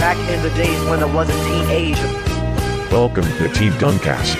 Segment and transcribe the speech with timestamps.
[0.00, 2.08] Back in the days when I was a teenager.
[2.90, 4.34] Welcome to Team Duncast.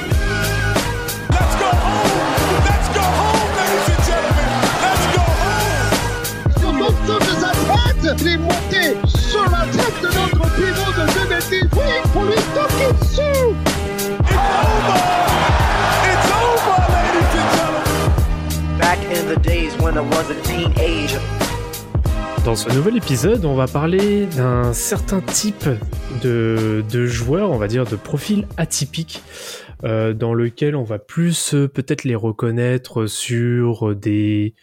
[1.29, 2.65] Let's go home!
[2.65, 4.49] Let's go home, ladies and gentlemen!
[4.81, 5.93] Let's go home!
[6.57, 11.05] Sur l'ensemble de sa tête, il est monté sur la tête de notre pivot de
[11.29, 11.69] 2010.
[11.77, 13.53] Oui, pour lui toquer dessus.
[14.17, 14.99] It's over!
[16.09, 18.79] It's over, ladies and gentlemen!
[18.79, 21.21] Back in the days when I was a teenager.
[22.45, 25.69] Dans ce nouvel épisode, on va parler d'un certain type
[26.23, 29.23] de, de joueurs, on va dire de profil atypique,
[29.85, 34.55] euh, dans lequel on va plus euh, peut-être les reconnaître sur des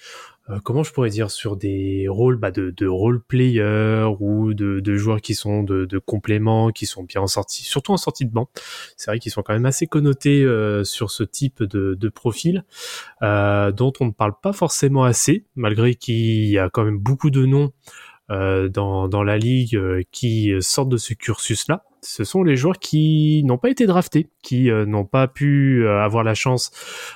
[0.50, 4.96] euh, comment je pourrais dire sur des rôles bah, de, de role player ou de,
[4.96, 8.32] joueurs qui sont de, de compléments, qui sont bien en sortie, surtout en sortie de
[8.32, 8.50] banc.
[8.96, 12.64] C'est vrai qu'ils sont quand même assez connotés euh, sur ce type de, de profil,
[13.22, 17.30] euh, dont on ne parle pas forcément assez, malgré qu'il y a quand même beaucoup
[17.30, 17.72] de noms
[18.30, 21.84] dans, dans la ligue euh, qui sortent de ce cursus-là.
[22.02, 26.02] Ce sont les joueurs qui n'ont pas été draftés, qui euh, n'ont pas pu euh,
[26.04, 26.72] avoir la chance,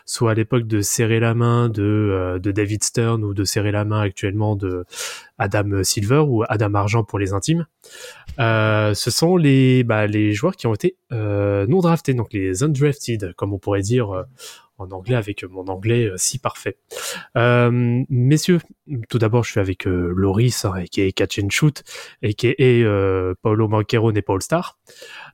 [0.06, 3.72] soit à l'époque de serrer la main de, euh, de David Stern ou de serrer
[3.72, 4.86] la main actuellement de
[5.38, 7.68] Adam Silver ou Adam Argent pour les intimes.
[8.40, 12.64] Euh, ce sont les, bah, les joueurs qui ont été euh, non draftés, donc les
[12.64, 14.24] undrafted, comme on pourrait dire euh,
[14.82, 16.78] en anglais avec mon anglais euh, si parfait.
[17.38, 18.60] Euh, messieurs,
[19.10, 21.84] tout d'abord, je suis avec euh, Loris, hein, qui est Catch and Shoot,
[22.22, 24.80] et qui est euh, Paolo Manquero n'est pas All-Star.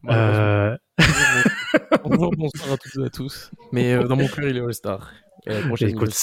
[0.10, 0.78] Euh,
[2.04, 3.52] Bonjour, bonsoir à toutes et à tous.
[3.72, 5.12] Mais euh, dans mon cœur, il est All-Star.
[5.80, 6.14] Écoute,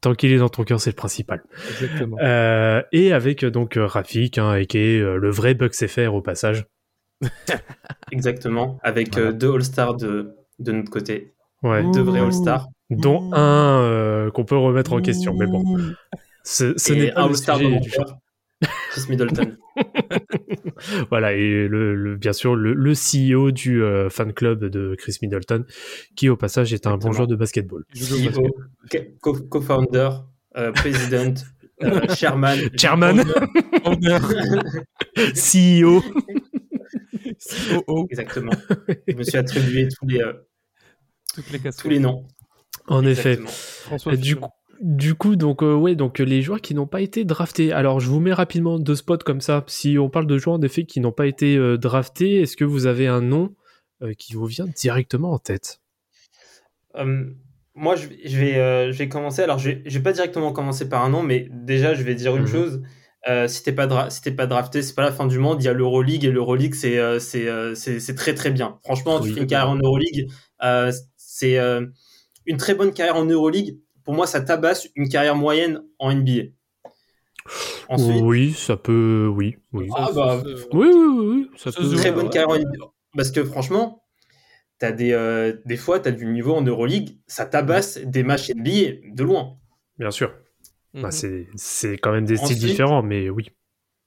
[0.00, 1.42] tant qu'il est dans ton cœur, c'est le principal.
[1.70, 2.16] Exactement.
[2.20, 5.74] Euh, et avec euh, donc euh, Rafik, hein, et qui est euh, le vrai Bucks
[5.86, 6.66] FR au passage.
[8.12, 9.28] Exactement, avec Voilà.
[9.30, 11.32] euh, deux All-Stars de, de notre côté.
[11.62, 11.82] Ouais.
[11.92, 12.68] Deux vrais All-Stars.
[12.90, 15.64] Dont un euh, qu'on peut remettre en question, mais bon.
[16.44, 18.18] Ce, ce n'est pas un le All-Star de sujet mon du cœur,
[18.90, 19.56] Chris Middleton.
[21.10, 25.16] Voilà, et le, le- bien sûr le, le CEO du euh, fan club de Chris
[25.22, 25.64] Middleton,
[26.16, 27.84] qui au passage est un bon joueur de basketball.
[27.94, 28.48] CEO,
[29.20, 30.10] co- co-founder,
[30.56, 31.34] euh, président,
[31.84, 32.58] euh, chairman.
[32.76, 33.22] Chairman.
[33.84, 34.18] Owner.
[35.34, 36.02] CEO.
[37.86, 38.06] COO.
[38.10, 38.52] Exactement.
[39.06, 40.32] Je me suis attribué tous les, euh,
[41.34, 41.82] Toutes les casseroles.
[41.82, 42.26] tous les noms.
[42.88, 43.36] En effet.
[43.46, 44.48] François du coup,
[44.80, 47.72] du coup, donc euh, ouais, donc euh, les joueurs qui n'ont pas été draftés.
[47.72, 49.64] Alors, je vous mets rapidement deux spots comme ça.
[49.68, 52.64] Si on parle de joueurs en effet qui n'ont pas été euh, draftés, est-ce que
[52.64, 53.54] vous avez un nom
[54.02, 55.80] euh, qui vous vient directement en tête?
[57.74, 59.42] Moi, je, vais- je vais, euh, je vais commencer.
[59.42, 62.14] Alors, je vais, je vais pas directement commencer par un nom, mais déjà, je vais
[62.14, 62.48] dire une Mhm.
[62.48, 62.82] chose.
[63.28, 65.62] Euh, si t'es pas, dra- si t'es pas drafté, c'est pas la fin du monde.
[65.62, 68.78] Il y a l'Euroleague et l'Euroleague, c'est euh, c'est euh, c'est c'est très très bien.
[68.84, 69.28] Franchement, Oui.
[69.28, 70.28] tu fais une carrière en Euroleague,
[70.64, 70.90] euh,
[71.32, 71.86] c'est euh,
[72.44, 73.78] une très bonne carrière en Euroleague.
[74.04, 76.50] Pour moi, ça tabasse une carrière moyenne en NBA.
[77.88, 79.30] Ensuite, Oui, ça peut.
[79.34, 79.88] Oui, oui.
[79.96, 81.88] Ah, bah, Ça, ça, Oui, oui, oui, oui, ça Ça peut.
[81.88, 82.30] se très bonne ouais.
[82.30, 82.84] carrière en NBA.
[83.16, 84.04] Parce que franchement,
[84.78, 88.50] t'as des, euh, des fois, tu as du niveau en Euroleague, ça tabasse des matchs
[88.50, 89.56] NBA de loin.
[89.98, 90.34] Bien sûr.
[90.92, 91.02] Mhm.
[91.02, 93.48] Bah, c'est c'est quand même des styles différents, mais oui.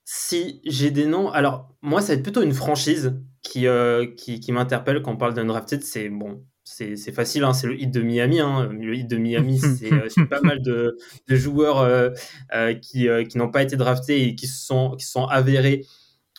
[0.03, 4.40] Si j'ai des noms, alors moi, ça va être plutôt une franchise qui, euh, qui,
[4.40, 5.81] qui m'interpelle quand on parle d'undrafted.
[5.81, 8.40] C'est bon, c'est facile, hein, c'est le hit de Miami.
[8.40, 8.68] hein.
[8.72, 10.98] Le hit de Miami, c'est euh, c'est pas mal de,
[11.30, 12.09] de joueurs euh,
[12.53, 15.86] euh, qui, euh, qui n'ont pas été draftés et qui se sont, qui sont avérés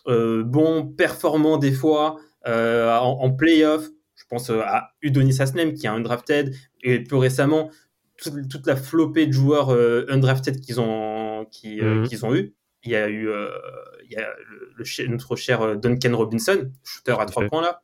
[0.07, 3.89] bons, performants des fois en, en playoff.
[4.15, 7.71] Je pense à Udonis Haslem qui est undrafted et plus récemment
[8.19, 9.71] toute, toute la flopée de joueurs
[10.09, 12.07] undrafted qu'ils ont, qui, Mhm.
[12.09, 12.55] qu'ils ont eu.
[12.85, 13.29] Il y a eu
[14.05, 17.83] il y a le, le ch- notre cher Duncan Robinson, shooter à trois points là.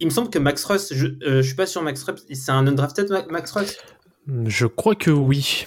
[0.00, 2.50] Il me semble que Max Russ, je, euh, je suis pas sûr Max Russ, c'est
[2.52, 3.76] un undrafted Ma- Max Russ?
[4.46, 5.66] Je crois que oui.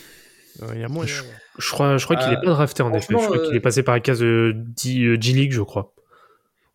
[0.74, 1.06] Il y a moins.
[1.06, 1.24] Je-
[1.60, 3.14] Je crois, je crois qu'il Euh, n'est pas drafté en effet.
[3.14, 5.94] Je crois qu'il euh, est passé par la case euh, euh, G-League, je crois.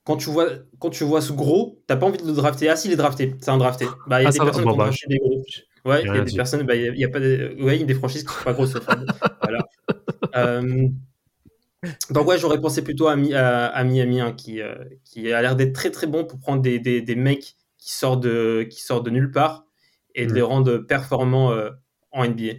[0.05, 0.47] Quand tu vois
[0.79, 2.69] quand tu vois ce gros, t'as pas envie de le drafter.
[2.69, 3.87] Ah si, il est drafté, c'est un drafté.
[4.07, 5.43] Bah il y a Ah, des va, personnes bon, qui ont bah, des gros.
[5.85, 6.37] Ouais, il y a des dit.
[6.37, 7.95] personnes, bah, il y a- il y a pas de, ouais, il y a des
[7.95, 8.75] franchises qui sont pas grosses.
[9.43, 9.59] voilà.
[10.37, 10.89] Euh,
[12.11, 15.43] donc ouais, j'aurais pensé plutôt à, Mi- à, à Miami, hein, qui, euh, qui a
[15.43, 18.83] l'air d'être très très bon pour prendre des, des, des mecs qui sortent de, qui
[18.83, 19.65] sortent de nulle part
[20.15, 20.35] et de Mm.
[20.35, 21.71] les rendre performants euh,
[22.13, 22.55] en NBA.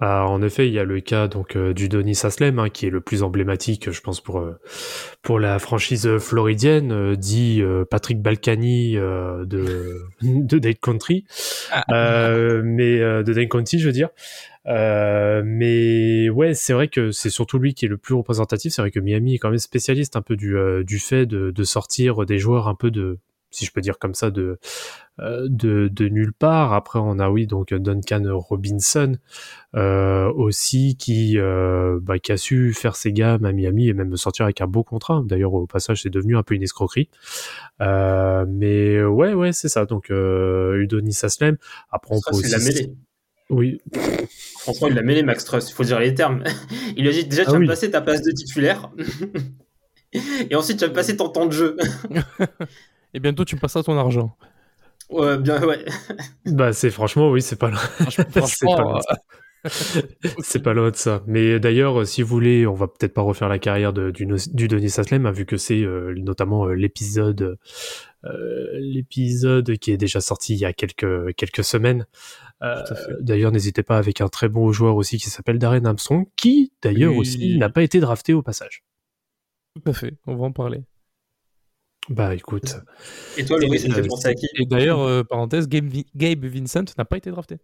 [0.00, 2.86] Bah, en effet, il y a le cas donc euh, du Donis Haslem, hein, qui
[2.86, 4.58] est le plus emblématique, je pense, pour euh,
[5.22, 11.24] pour la franchise floridienne, euh, dit Patrick Balkany de de Dade Country,
[11.90, 14.08] Euh, mais de Dade County, je veux dire.
[14.66, 18.72] Euh, mais ouais, c'est vrai que c'est surtout lui qui est le plus représentatif.
[18.72, 21.50] C'est vrai que Miami est quand même spécialiste un peu du euh, du fait de,
[21.50, 23.18] de sortir des joueurs un peu de
[23.50, 24.58] si je peux dire comme ça, de
[25.20, 26.72] euh, de, de nulle part.
[26.72, 29.16] Après, on a oui donc Duncan Robinson
[29.76, 34.08] euh, aussi qui euh, bah, qui a su faire ses gammes à Miami et même
[34.08, 35.22] me sortir avec un beau contrat.
[35.24, 37.10] D'ailleurs, au passage, c'est devenu un peu une escroquerie.
[37.80, 39.84] Euh, mais ouais, ouais, c'est ça.
[39.86, 41.56] Donc euh, Udonis Aslem.
[41.90, 42.66] Après, on Ça, peut la aussi.
[42.66, 42.94] mêlée.
[43.50, 43.78] Oui,
[44.60, 45.68] Franchement, il l'a mêlé, Max Truss.
[45.68, 46.42] Il faut dire les termes.
[46.96, 47.64] Il lui a dit déjà, tu Ah vas oui.
[47.66, 48.90] me passer ta place de titulaire.
[50.50, 51.76] Et ensuite, tu vas me passer ton temps de jeu.
[53.14, 54.36] Et bientôt, tu me passeras ton argent.
[55.10, 55.84] Ouais, bien, ouais.
[56.46, 57.78] bah c'est franchement oui, c'est pas loin.
[57.78, 59.00] Franchement, C'est pas loin.
[60.42, 61.22] C'est pas loin de ça.
[61.26, 64.26] Mais d'ailleurs, euh, si vous voulez, on va peut-être pas refaire la carrière de, du,
[64.26, 67.58] Denis Aslem, hein, vu que c'est euh, notamment euh, l'épisode,
[68.24, 72.06] euh, l'épisode qui est déjà sorti il y a quelques quelques semaines.
[72.62, 73.12] Euh, fait.
[73.20, 77.12] d'ailleurs, n'hésitez pas avec un très bon joueur aussi qui s'appelle Darren Armstrong, qui d'ailleurs
[77.12, 77.18] Oui.
[77.18, 78.84] aussi n'a pas été drafté au passage.
[79.74, 80.84] Tout à fait, on va en parler.
[82.10, 82.76] Bah écoute,
[83.38, 84.46] Et toi, Laurie, ça te fait Euh, penser à qui?
[84.60, 87.56] Et d'ailleurs, euh, parenthèse, Gabe, Gabe Vincent n'a pas été drafté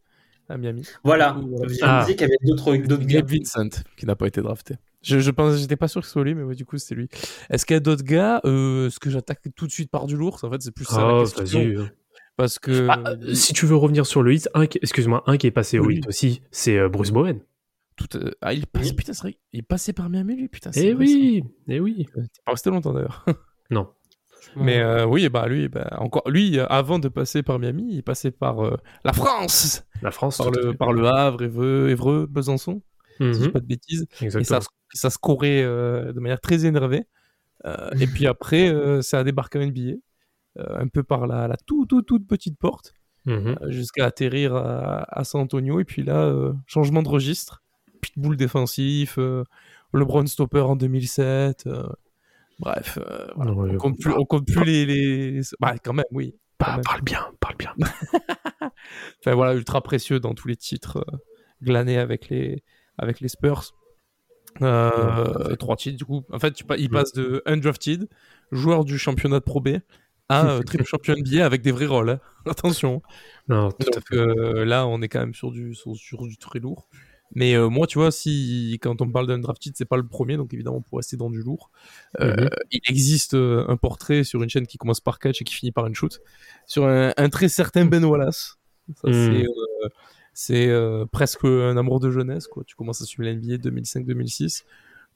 [0.49, 0.87] à Miami.
[1.05, 1.37] Voilà.
[1.83, 2.05] Ah.
[2.09, 2.75] qu'il y avait d'autres.
[2.75, 4.77] Gabe Vincent qui n'a pas été drafté.
[5.03, 6.95] Je, je pense, j'étais pas sûr que ce soit lui, mais ouais, du coup c'est
[6.95, 7.09] lui.
[7.51, 8.41] Est-ce qu'il y a d'autres gars?
[8.45, 10.99] Euh, Ce que j'attaque tout de suite par du lourd, en fait, c'est plus ça
[11.07, 11.89] la oh, question.
[12.41, 15.47] Parce que Ah, euh, si tu veux revenir sur le hit, un excuse-moi, un qui
[15.47, 17.41] est passé au hit aussi, c'est euh, Bruce Bowen.
[17.97, 18.97] tout, euh, ah, il est passé, Oui.
[18.97, 20.73] putain, c'est vrai, il passé par Miami lui, putain.
[20.73, 22.07] c'est Eh vrai, oui, eh oui.
[22.15, 22.21] ça.
[22.23, 23.25] T'es pas resté longtemps d'ailleurs.
[23.71, 23.89] Non.
[24.57, 28.31] Mais euh, oui, bah lui, bah, encore lui, avant de passer par Miami, il passait
[28.33, 30.39] par euh, la France, La France.
[30.39, 30.77] par le, fait.
[30.77, 32.83] par le Havre, Évreux, Évreux, Besançon,
[33.19, 34.07] si je dis Mhm, pas de bêtises.
[34.23, 34.67] Et ça, se-
[35.63, 37.05] euh, de manière très énervée.
[37.67, 39.99] Euh, et puis après, euh, ça a débarqué en NBA,
[40.59, 42.95] un peu par la, la toute, toute, toute petite porte,
[43.27, 43.57] Mhm.
[43.63, 45.79] euh, jusqu'à atterrir à, à San Antonio.
[45.81, 47.63] Et puis là, euh, changement de registre,
[48.01, 49.45] pitbull défensif, euh,
[49.93, 51.67] LeBron stopper en 2007.
[51.67, 51.87] euh,
[52.59, 53.53] bref, euh, voilà.
[53.53, 55.41] On compte plus, on compte plus les, les...
[55.61, 56.35] Bah, quand même, oui.
[56.59, 56.85] quand Bah, même.
[56.85, 57.75] parle bien, parle bien.
[59.21, 61.17] Enfin voilà, ultra précieux dans tous les titres euh,
[61.63, 62.63] glanés avec les,
[62.99, 63.73] avec les Spurs.
[64.63, 66.25] Euh, Trois titres, du coup.
[66.33, 68.09] En fait, tu il passe de undrafted,
[68.51, 69.79] joueur du championnat de Pro B,
[70.31, 72.11] à euh, triple champion NBA avec des vrais rôles.
[72.11, 72.21] hein.
[72.47, 73.03] Attention.
[73.49, 74.17] Non, tout à fait.
[74.17, 76.89] euh, là, on est quand même sur du, sur, sur du très lourd.
[77.33, 80.53] Mais euh, moi, tu vois, si quand on parle d'undrafted, c'est pas le premier, donc
[80.53, 81.71] évidemment, pour rester dans du lourd.
[82.21, 82.49] Euh, Mhm.
[82.73, 85.71] Il existe euh, un portrait sur une chaîne qui commence par catch et qui finit
[85.71, 86.21] par une shoot,
[86.67, 88.57] sur un, un très certain Ben Wallace.
[89.05, 89.45] Mhm.
[90.33, 90.69] c'est
[91.13, 92.65] presque un amour de jeunesse, quoi.
[92.67, 94.65] Tu commences à suivre l'NBA 2005-2006.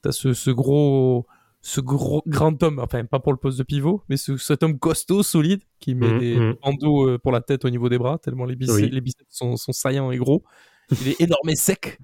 [0.02, 1.26] T'as ce, ce gros,
[1.66, 2.30] ce gros, mm.
[2.30, 5.62] grand homme, enfin pas pour le poste de pivot, mais ce, cet homme costaud, solide,
[5.80, 6.54] qui met mm, des mm.
[6.62, 9.56] bandeaux euh, pour la tête au niveau des bras, tellement les biceps, les biceps sont,
[9.56, 10.44] saillants et gros.
[10.90, 11.98] Il est énorme et sec,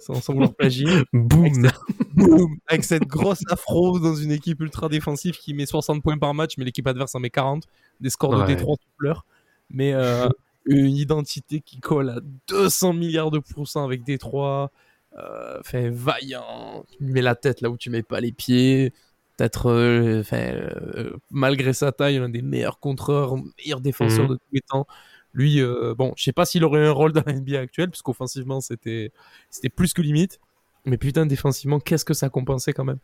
[0.00, 0.88] sans, vouloir plagier.
[1.12, 1.70] Boum
[2.66, 6.54] Avec cette grosse afro dans une équipe ultra défensive qui met 60 points par match,
[6.58, 7.62] mais l'équipe adverse en met 40.
[8.00, 9.24] Des scores de D3 pleurs.
[9.70, 10.28] Mais euh,
[10.66, 12.18] une identité qui colle à
[12.48, 14.70] 200 milliards de pourcents avec D3
[15.64, 18.92] fait vaillant, tu mets la tête là où tu mets pas les pieds.
[19.36, 24.30] Peut-être, euh, euh, malgré sa taille, l'un des meilleurs contreurs, meilleur défenseur Mhm.
[24.32, 24.86] de tous les temps.
[25.32, 28.02] Lui, euh, bon, je sais pas s'il aurait un rôle dans la NBA actuelle, parce
[28.02, 29.12] qu'offensivement, c'était,
[29.50, 30.38] c'était plus que limite.
[30.84, 32.98] Mais putain, défensivement, qu'est-ce que ça compensait quand même.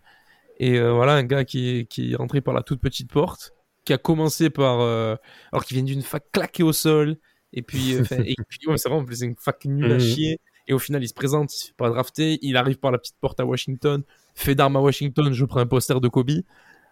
[0.58, 3.54] Et euh, voilà, un gars qui est, qui est rentré par la toute petite porte,
[3.84, 4.80] qui a commencé par.
[4.80, 5.16] euh,
[5.52, 7.16] alors qu'il vient d'une fac claquée au sol,
[7.52, 7.94] et puis.
[7.96, 10.00] euh, et puis ouais, c'est vrai, en plus, c'est une fac nulle à Mhm.
[10.00, 10.38] chier.
[10.68, 12.98] Et au final, il se présente, il se fait pas drafter, il arrive par la
[12.98, 14.02] petite porte à Washington,
[14.34, 16.30] fait d'armes à Washington, je prends un poster de Kobe.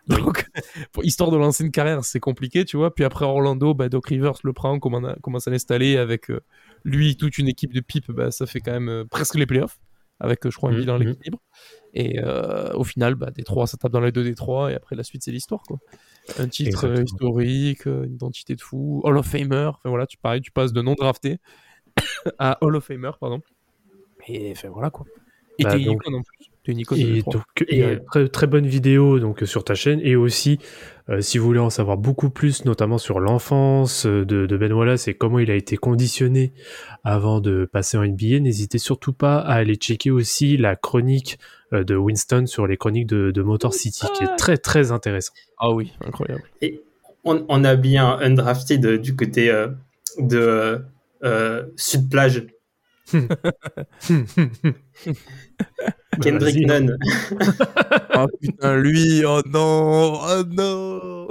[0.08, 0.46] Donc,
[0.92, 2.94] pour, histoire de lancer une carrière, c'est compliqué, tu vois.
[2.94, 6.40] Puis après Orlando, bah, Doc Rivers le prend, commence à, commence à l'installer avec euh,
[6.84, 9.78] lui, toute une équipe de pipe, bah, ça fait quand même euh, presque les playoffs,
[10.20, 11.06] avec, euh, je crois, un Mhm, bilan à mhm.
[11.06, 11.38] l'équilibre.
[11.94, 15.02] Et euh, au final, bah, Détroit, ça tape dans les deux Détroit, et après la
[15.02, 15.78] suite, c'est l'histoire, quoi.
[16.38, 17.04] Un titre Exactement.
[17.04, 20.82] historique, une identité de fou, Hall of Famer, enfin voilà, tu pareil, tu passes de
[20.82, 21.38] non drafté
[22.38, 23.40] à Hall of Famer, pardon.
[24.28, 25.06] Et enfin voilà, quoi.
[25.58, 26.46] Et Bah, t'es une icône en plus.
[26.64, 29.40] T'es une icône Et donc, il y a Et- une très, très bonne vidéo donc,
[29.44, 30.00] sur ta chaîne.
[30.04, 30.58] Et aussi,
[31.08, 34.72] euh, si vous voulez en savoir beaucoup plus, notamment sur l'enfance euh, de, de Ben
[34.72, 36.52] Wallace et comment il a été conditionné
[37.04, 41.38] avant de passer en NBA, n'hésitez surtout pas à aller checker aussi la chronique
[41.72, 45.32] euh, de Winston sur les chroniques de, de Motor City, qui est très très intéressant.
[45.58, 46.42] Ah oui, incroyable.
[46.62, 46.82] Et
[47.24, 49.68] on, on a bien undrafted euh, du côté euh,
[50.20, 50.78] de euh,
[51.24, 52.46] euh, Sud Plage.
[56.22, 56.66] Kendrick vas-y.
[56.66, 56.96] Nunn.
[58.10, 61.28] Ah putain, lui, oh non, oh non.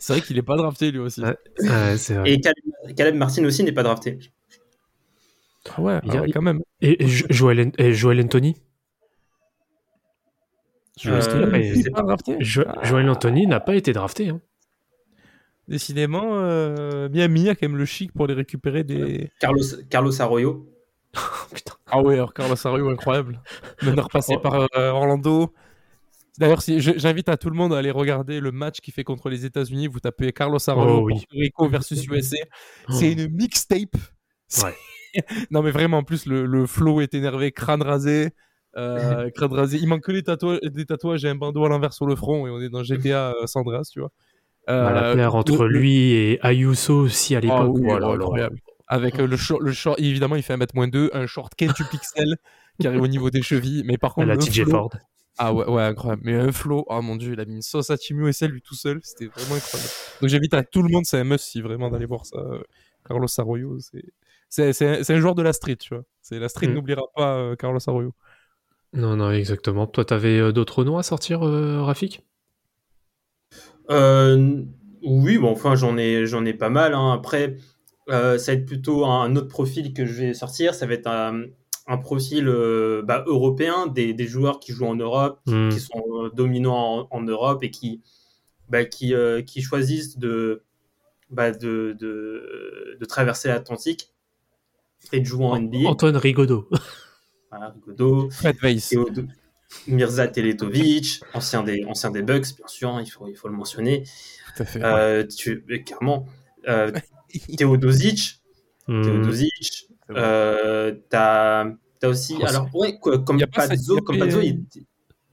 [0.00, 1.22] c'est vrai qu'il est pas drafté lui aussi.
[1.22, 1.36] Ouais.
[1.60, 2.30] Ouais, c'est vrai.
[2.32, 4.18] Et Caleb, Caleb Martin aussi n'est pas drafté.
[5.76, 6.60] Ah ouais, Il y a- ah ouais, quand même.
[6.80, 8.56] Et, et Jo- Joel, et Joel Anthony?
[11.00, 12.36] Je Euh, pas drafté.
[12.40, 12.80] Jo- Ah.
[12.84, 14.30] Joel Anthony n'a pas été drafté.
[14.30, 14.40] hein.
[15.68, 19.30] Décidément, euh, Miami a quand même le chic pour les récupérer des.
[19.38, 20.66] Carlos, Carlos Arroyo.
[21.54, 21.74] Putain.
[21.86, 23.40] Ah ouais, alors Carlos Arroyo, incroyable.
[23.82, 24.40] Repassé Oh.
[24.40, 25.52] par euh, Orlando.
[26.38, 29.28] D'ailleurs, si, j'invite à tout le monde à aller regarder le match qu'il fait contre
[29.28, 29.88] les États-Unis.
[29.88, 31.24] Vous tapez Carlos Arroyo, Oh oui.
[31.32, 32.36] Rico versus USA.
[32.88, 32.92] Oh.
[32.92, 33.96] C'est une mixtape.
[34.62, 34.74] Ouais.
[35.50, 38.30] non, mais vraiment, en plus, le, le flow est énervé, crâne rasé.
[38.76, 39.78] euh, crâne rasé.
[39.78, 42.46] Il manque que les tatouages, des tatouages et un bandeau à l'envers sur le front.
[42.46, 44.12] Et on est dans GTA euh, Sandras, tu vois.
[44.68, 47.76] Bah, la Euh, paire entre le- lui et Ayuso aussi à Ah l'époque.
[47.78, 48.28] oui, Oh.
[48.90, 52.36] Avec euh, le short, le short, évidemment, il fait 1m-2, un short quintuple pixel
[52.80, 53.82] qui arrive au niveau des chevilles.
[53.84, 54.90] Mais par contre, la TJ Ford.
[55.38, 56.22] Ah ouais, ouais, incroyable.
[56.24, 58.50] Mais un flow, oh mon dieu, il a mis une sauce à Timio et celle
[58.50, 58.98] lui tout seul.
[59.02, 59.90] C'était vraiment incroyable.
[60.20, 62.38] Donc j'invite à tout le monde, c'est un must si vraiment d'aller voir ça.
[62.38, 62.60] Euh,
[63.06, 64.04] Carlos Arroyo, c'est.
[64.50, 66.04] C'est un joueur de la street, tu vois.
[66.30, 66.74] La street Mm.
[66.74, 68.14] n'oubliera pas euh, Carlos Arroyo.
[68.94, 69.86] Non, non, exactement.
[69.86, 72.22] Toi, t'avais euh, d'autres noms à sortir, euh, Rafik?
[73.90, 74.62] Euh,
[75.02, 76.94] oui, bon, enfin, j'en ai, j'en ai pas mal.
[76.94, 77.12] hein.
[77.12, 77.56] Après,
[78.10, 80.74] euh, ça va être plutôt un autre profil que je vais sortir.
[80.74, 81.44] Ça va être un,
[81.86, 85.70] un profil euh, bah, européen, des, des joueurs qui jouent en Europe, Hmm.
[85.70, 88.02] qui sont euh, dominants en, en Europe et qui,
[88.68, 90.62] bah, qui, euh, qui choisissent de,
[91.30, 94.12] bah, de, de, de traverser l'Atlantique
[95.12, 95.88] et de jouer en NBA.
[95.88, 96.68] Antoine Rigaudot.
[97.50, 98.94] Voilà, Rigaudot, Fred Weiss.
[99.86, 103.54] Mirza Teletovic, ancien des, ancien des Bucks, bien sûr, hein, il, faut, il faut le
[103.54, 104.04] mentionner.
[104.56, 104.80] Tout à fait.
[104.82, 106.26] Euh, tu, clairement,
[106.68, 106.90] euh,
[107.58, 108.40] Teodosic.
[108.86, 110.22] Teodosic, C'est vrai.
[110.22, 111.66] euh, t'as
[112.00, 114.64] t'as aussi, Oh, alors ouais, quoi, comme y Pazzo, a comme pas- Pazzo, il,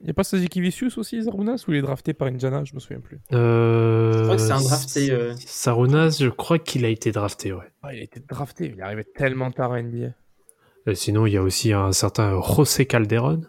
[0.01, 2.73] Il n'y a pas Saziki Vicious aussi, Zarunas, ou il est drafté par Indiana Je
[2.75, 3.19] me souviens plus.
[3.31, 5.11] Euh, je crois que c'est un drafté.
[5.11, 7.71] euh, Sarunas, je crois qu'il a été drafté, ouais.
[7.83, 10.09] Ah, il a été drafté, il est arrivé tellement tard à NBA.
[10.87, 13.41] Et sinon, il y a aussi un certain José Calderon.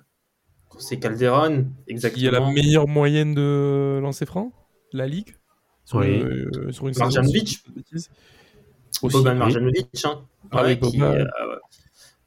[0.78, 2.52] C'est Calderon, Qui a la exactement.
[2.52, 4.52] meilleure moyenne de lancer franc
[4.92, 5.36] de la ligue
[5.84, 6.22] sur, Oui.
[6.22, 7.62] euh, sur une Marjanovic.
[9.02, 9.34] Boban.
[9.34, 10.22] Marjanovic, hein.
[10.50, 11.24] Ah Ouais, qui, euh, ouais.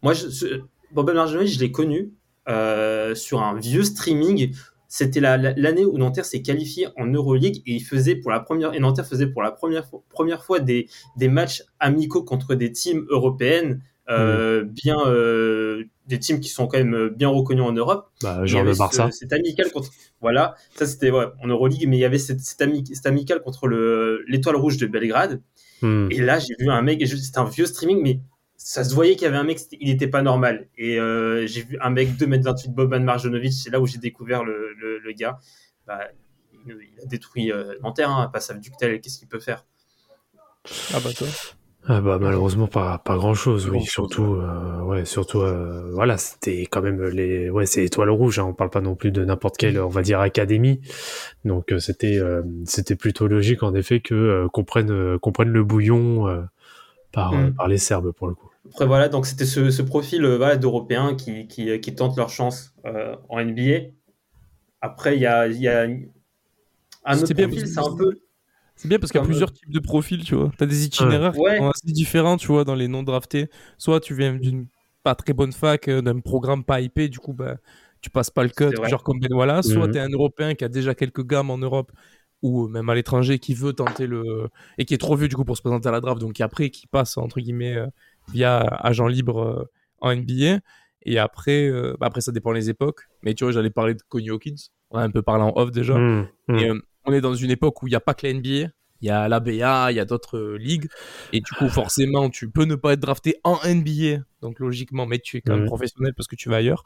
[0.02, 2.12] Moi, je, ce- Boban Marjanovic, je l'ai connu
[2.48, 4.56] euh, sur un vieux streaming.
[4.88, 8.40] C'était la- la- l'année où Nanterre s'est qualifié en Euroleague et il faisait pour la
[8.40, 12.56] première et Nanterre faisait pour la première fois, première fois des, des matchs amicaux contre
[12.56, 17.72] des teams européennes, euh, bien euh, des teams qui sont quand même bien reconnus en
[17.72, 18.10] Europe.
[18.22, 19.12] Bah, genre le Barça.
[19.12, 19.90] ce- Cet amical contre.
[20.22, 23.42] Voilà, ça c'était ouais, en Euroleague, mais il y avait cette, cette, ami- cette amical
[23.42, 25.42] contre le- l'Étoile Rouge de Belgrade.
[25.82, 26.08] Hmm.
[26.12, 28.20] Et là, j'ai vu un mec, c'était un vieux streaming, mais
[28.58, 30.68] ça se voyait qu'il y avait un mec, il n'était pas normal.
[30.78, 34.74] Et euh, j'ai vu un mec 2m28 Boban Marjanovic, c'est là où j'ai découvert le,
[34.74, 35.40] le, le gars.
[35.88, 36.02] Bah,
[36.66, 39.66] il, il a détruit euh, Nanterre, hein, pas Ductel, qu'est-ce qu'il peut faire?
[40.94, 41.28] Ah bah toi.
[41.92, 46.18] Ah bah malheureusement pas pas grand chose oui Grand-chose, surtout euh, ouais surtout euh, voilà
[46.18, 49.26] c'était quand même les ouais c'est étoile rouge hein, on parle pas non plus de
[49.26, 50.82] n'importe quelle on va dire académie
[51.46, 55.32] donc euh, c'était euh, c'était plutôt logique en effet que euh, qu'on prenne euh, qu'on
[55.32, 56.42] prenne le bouillon euh,
[57.12, 57.46] par Mm.
[57.48, 60.38] euh, par les Serbes pour le coup Après, voilà, donc c'était ce, ce profil euh,
[60.38, 63.90] voilà, d'Européens qui, qui, qui tentent leur chance euh, en NBA.
[64.82, 65.88] Après, il y a, il y a
[67.06, 68.14] un autre profil, c'est un peu.
[68.82, 70.54] C'est bien parce qu'il y a Comme, plusieurs types de profils, tu vois.
[70.58, 71.52] T'as des itinéraires Ouais.
[71.52, 73.50] qui sont assez différents, tu vois, dans les non draftés.
[73.78, 74.68] Soit tu viens d'une
[75.04, 77.58] pas très bonne fac, euh, d'un programme pas hypé, du coup, bah,
[78.00, 79.92] tu passes pas le cut, genre comme Benoît Soit Mhm.
[79.92, 81.92] t'es un Européen qui a déjà quelques gammes en Europe
[82.42, 84.48] ou euh, même à l'étranger qui veut tenter le.
[84.78, 86.44] et qui est trop vieux, du coup, pour se présenter à la draft, donc qui
[86.44, 87.88] après, qui passe, entre guillemets, euh,
[88.32, 89.70] via agent libre euh,
[90.00, 90.62] en NBA.
[91.06, 93.10] Et après, euh, bah, après, ça dépend les époques.
[93.24, 94.56] Mais tu vois, j'allais parler de Connie Hawkins.
[94.92, 95.98] On a un peu parlé en off déjà.
[95.98, 96.56] Hmm, hmm.
[96.56, 98.72] Et, euh, on est dans une époque où il n'y a pas que la NBA,
[99.02, 100.88] il y a l'ABA, il y a d'autres euh, ligues.
[101.32, 104.24] Et du coup, forcément, tu peux ne pas être drafté en NBA.
[104.42, 106.84] Donc, logiquement, mais tu es quand même professionnel parce que tu vas ailleurs.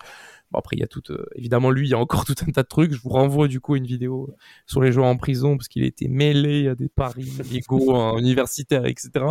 [0.52, 1.02] Bon, après, il y a tout.
[1.12, 2.94] euh, évidemment, lui, il y a encore tout un tas de trucs.
[2.94, 4.36] Je vous renvoie du coup une vidéo
[4.68, 8.18] sur les joueurs en prison parce qu'il a été mêlé à des paris légaux en
[8.20, 9.26] universitaire, etc.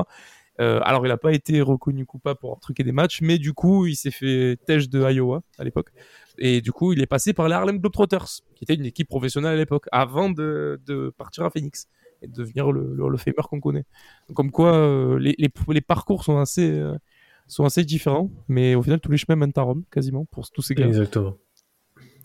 [0.61, 3.87] Euh, alors, il n'a pas été reconnu coupable pour truqué des matchs, mais du coup,
[3.87, 5.93] il s'est fait têche de Iowa à l'époque.
[6.39, 9.55] Et du coup, il est passé par les Harlem Globetrotters, qui était une équipe professionnelle
[9.55, 11.89] à l'époque, avant de, de partir à Phoenix
[12.23, 13.85] et de devenir le, le Hall of Famer qu'on connaît.
[14.29, 16.95] Donc, comme quoi, euh, les, les, les parcours sont assez, euh,
[17.49, 20.63] sont assez différents, mais au final, tous les chemins mènent à Rome, quasiment, pour tous
[20.63, 20.87] ces gars.
[20.87, 21.37] exactement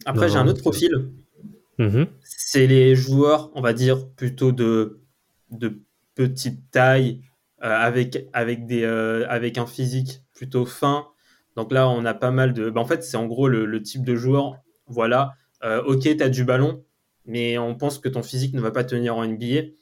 [0.06, 0.92] Après, j'ai un autre profil.
[1.80, 2.08] Mhm.
[2.24, 5.00] c'est les joueurs, on va dire, plutôt de,
[5.52, 5.80] de
[6.16, 7.22] petite taille,
[7.64, 11.08] euh, avec, avec, des, euh, avec un physique plutôt fin.
[11.58, 12.70] Donc là, on a pas mal de.
[12.70, 14.56] bah, en fait, c'est en gros le, le type de joueur.
[14.88, 15.34] Voilà,
[15.66, 16.84] euh, ok, tu as du ballon,
[17.26, 19.74] mais on pense que ton physique ne va pas tenir en NBA.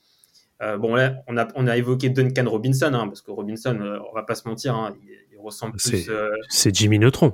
[0.64, 4.00] Euh, bon, là, on a, on a évoqué Duncan Robinson, hein, parce que Robinson, euh,
[4.10, 6.04] on va pas se mentir, hein, il, il ressemble plus.
[6.06, 6.32] C'est- euh,
[6.74, 7.34] Jimmy Neutron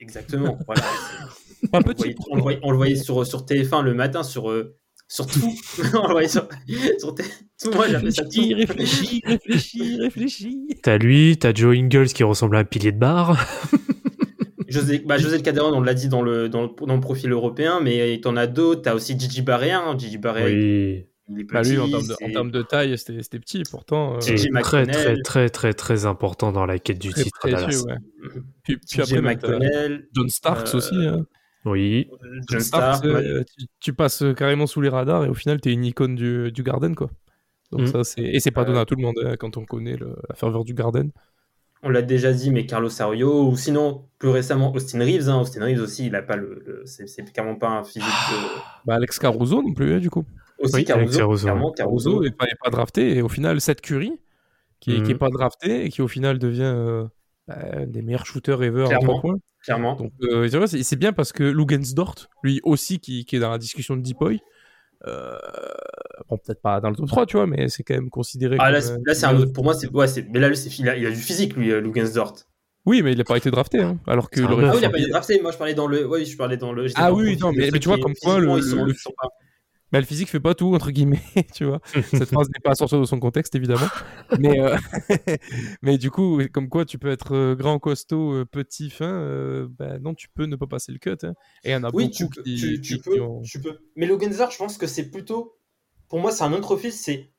[0.00, 0.58] exactement.
[0.66, 0.82] Voilà,
[1.72, 1.96] on, le petit.
[2.02, 4.74] voyait, on le voyait- on le voyait sur, sur TF1 le matin sur, euh,
[5.12, 5.52] Surtout,
[6.14, 6.46] ouais, sur,
[7.00, 7.24] sur tes-
[7.60, 8.54] tout, moi j'appelle ça tout.
[8.54, 10.68] réfléchis, réfléchis, réfléchis.
[10.84, 13.36] T'as lui, t'as Joe Ingles qui ressemble à un pilier de bar.
[14.68, 17.32] José, bah, José Le Calderon, on l'a dit dans le, dans, le, dans le profil
[17.32, 18.82] européen, mais t'en as d'autres.
[18.82, 19.78] T'as aussi Gigi Barrea.
[19.84, 19.98] hein.
[19.98, 21.06] Gigi Barrea, Oui.
[21.28, 21.70] il est Bah, petit.
[21.72, 23.64] lui, en termes de, en c'est- termes de taille, c'était c'était petit.
[23.68, 27.80] Pourtant, euh, très, très, très, très, très important dans la quête du très titre précieux,
[27.82, 27.94] ouais.
[28.62, 30.94] Puis, puis après, McConnell, John Starks euh, aussi.
[31.04, 31.26] hein.
[31.64, 32.08] Oui.
[33.04, 36.50] Euh, tu, tu passes carrément sous les radars et au final, t'es une icône du,
[36.52, 37.10] du Garden, quoi.
[37.70, 37.86] Donc Mm.
[37.86, 39.96] ça, c'est et c'est pas donné Euh, à tout le monde hein, quand on connaît
[39.96, 41.10] le- la ferveur du Garden.
[41.82, 45.28] On l'a déjà dit, mais Carlos Arroyo, ou sinon, plus récemment, Austin Reeves.
[45.30, 45.40] hein.
[45.40, 46.62] Austin Reeves aussi, il a pas le.
[46.66, 48.60] le- c'est c'est clairement pas un physique de.
[48.86, 50.24] Bah, Alex Caruso non plus, hein, du coup.
[50.58, 53.80] Aussi Oui, Caruso, Caruso, clairement, Caruso n'est pas, est pas drafté et au final, Seth
[53.80, 54.12] Curry,
[54.80, 55.02] qui, Mhm.
[55.04, 57.04] qui est pas drafté et qui au final devient euh,
[57.48, 59.18] bah, un des meilleurs shooters ever à Clairement.
[59.18, 59.38] trois points.
[59.62, 59.94] Clairement.
[59.96, 63.96] Donc euh, c'est bien parce que Lugensdort, lui aussi qui, qui est dans la discussion
[63.96, 64.40] de Deepoy,
[65.06, 65.36] euh,
[66.28, 68.70] bon peut-être pas dans le top 3 tu vois, mais c'est quand même considéré Ah,
[68.70, 69.52] là, comme, c'est- euh, là, c'est un autre.
[69.52, 69.90] Pour moi, c'est.
[69.92, 70.48] Ouais, c'est- mais là,
[70.78, 72.34] il a, il a du physique, lui, euh, Lugensdort.
[72.86, 74.46] Oui, mais il n'a pas été drafté, hein, alors que le.
[74.46, 75.40] Ah oui, il a reste- pas été drafté.
[75.42, 76.06] Moi, je parlais dans le.
[76.06, 76.86] Oui, je parlais dans le.
[76.94, 78.96] Ah dans le oui, non, mais- tu vois, comme quoi, le- ils sont- le- ils
[78.98, 79.28] sont pas-
[79.92, 81.20] Bah, le physique fait pas tout entre guillemets,
[81.54, 81.80] tu vois.
[82.12, 83.86] Cette phrase n'est pas à sortir de son contexte évidemment,
[84.38, 84.76] mais euh,
[85.82, 89.68] mais du coup, comme quoi tu peux être euh, grand, costaud, euh, petit, fin, euh,
[89.68, 91.16] bah, non, tu peux ne pas passer le cut.
[91.24, 91.34] hein.
[91.64, 93.60] Et il y en a Oui, beaucoup tu qui, tu, tu qui- peux, ont- tu
[93.60, 93.78] peux.
[93.96, 95.56] Mais Logenzar, je pense que c'est plutôt.
[96.08, 97.00] Pour moi, c'est un autre fils.
[97.00, 97.30] C'est.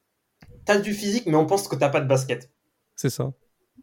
[0.65, 2.51] T'as du physique, mais on pense que t'as pas de basket.
[2.96, 3.34] C'est ça.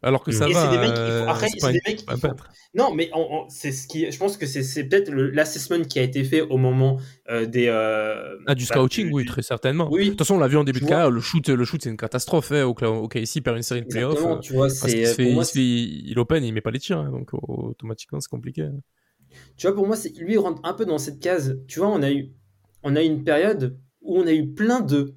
[0.01, 0.63] Alors que ça Et va.
[0.63, 2.49] c'est des mecs qui font- euh, après, c'est des mecs qui font- peintre.
[2.73, 4.09] Non, mais on- on- c'est ce qui.
[4.11, 6.97] Je pense que c'est c'est peut-être le- l'assessment qui a été fait au moment
[7.29, 7.67] euh, des.
[7.67, 9.89] euh, Ah, du bah, scouting, du- oui, très certainement.
[9.91, 10.05] Oui.
[10.05, 11.81] De toute façon, on l'a vu en début Tu de carrière, le shoot, le shoot
[11.83, 12.51] c'est une catastrophe.
[12.51, 14.23] Hein, au, au KC perd une série de playoffs.
[14.25, 15.59] Euh, tu vois, c'est se fait, pour moi, il, se fait-
[16.09, 18.61] il open et il met pas les tirs, hein, donc au- automatiquement c'est compliqué.
[18.63, 18.79] hein.
[19.57, 21.59] Tu vois, pour moi, c'est lui il rentre un peu dans cette case.
[21.67, 22.29] Tu vois, on a eu,
[22.83, 25.15] on a eu une période où on a eu plein de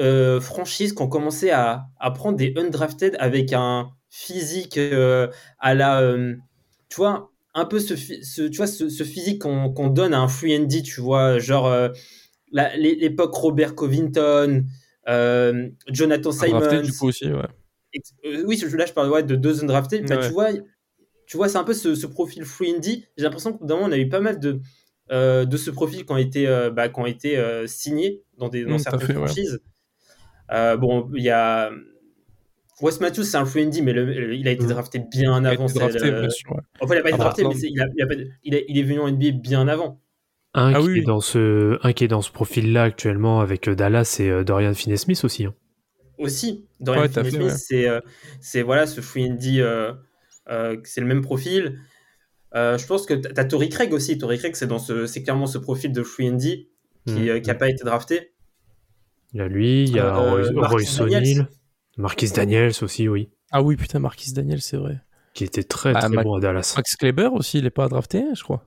[0.00, 5.26] euh, franchises qui ont commencé à, à prendre des undrafted avec un physique euh,
[5.58, 6.36] à la, euh,
[6.88, 10.56] tu vois, un peu ce, tu vois, ce, ce physique qu'on donne à un free
[10.56, 11.88] and D, tu vois, genre euh,
[12.52, 14.64] l'époque Robert Covington,
[15.08, 16.60] euh, Jonathan Simons.
[16.60, 17.42] Drafté, du coup aussi, ouais.
[18.24, 20.08] Euh, oui, là je parle ouais, de deux undrafted.
[20.08, 20.26] Bah, Ouais.
[20.28, 20.48] tu vois,
[21.26, 23.04] tu vois, c'est un peu ce, ce profil free indie.
[23.16, 24.60] J'ai l'impression que d'un moment, on a eu pas mal de,
[25.10, 28.74] de ce profil qui ont été, bah, qui ont été signés dans, des, dans Mm,
[28.74, 29.60] à certaines fait, franchises.
[30.50, 31.72] Bon, il y a.
[32.84, 34.68] Wes Matthews, c'est un free indie, mais le- le- il a été Mm.
[34.68, 35.72] drafté bien Il a été avant.
[35.72, 36.60] drafté, le- bien sûr, ouais.
[36.80, 37.60] Enfin, il n'a pas été Ah, drafté, mais Portland.
[37.62, 40.00] c'est- il, a- il a pas- il est- il est venu en NBA bien avant.
[40.56, 41.04] Un, Ah qui oui, est oui.
[41.04, 44.72] dans ce, un qui est dans ce profil-là actuellement avec euh, Dallas, c'est euh, Dorian
[44.74, 45.46] Finney-Smith aussi.
[45.46, 45.54] hein.
[46.18, 46.66] aussi.
[46.78, 47.50] Dorian Ouais, Finney-Smith, ouais.
[47.50, 48.00] c'est euh,
[48.40, 49.92] c'est voilà ce free indie, euh,
[50.50, 51.80] euh, c'est le même profil.
[52.54, 54.16] Euh, je pense que tu as Tory Craig aussi.
[54.16, 56.68] Tory Craig, c'est dans ce, c'est clairement ce profil de free indie
[57.06, 57.28] qui Mhm.
[57.30, 58.30] euh, qui a pas été drafté.
[59.32, 61.00] Il y a lui, il y a Euh, Roy- Royce.
[61.96, 65.00] Marquis Daniels aussi, oui, Ah oui, putain, Marquis Daniel, c'est vrai.
[65.34, 66.74] qui était très Bah, très Mac- bon à Dallas.
[66.76, 68.66] Max Kleber aussi, il est pas drafté, je crois.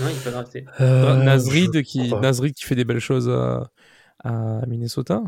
[0.00, 0.64] Non, il est pas drafté.
[0.80, 2.14] Euh, Nasrid, je qui.
[2.14, 3.70] Nasrid qui fait des belles choses à,
[4.22, 5.22] à Minnesota.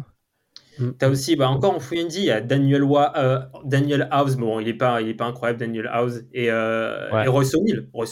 [0.99, 4.37] T'as aussi, bah, encore en free il y a Daniel, Wa- euh, Daniel House.
[4.37, 6.21] Bon, il est pas, il est pas incroyable, Daniel House.
[6.33, 7.25] Et, euh, Ouais.
[7.25, 7.55] et Royce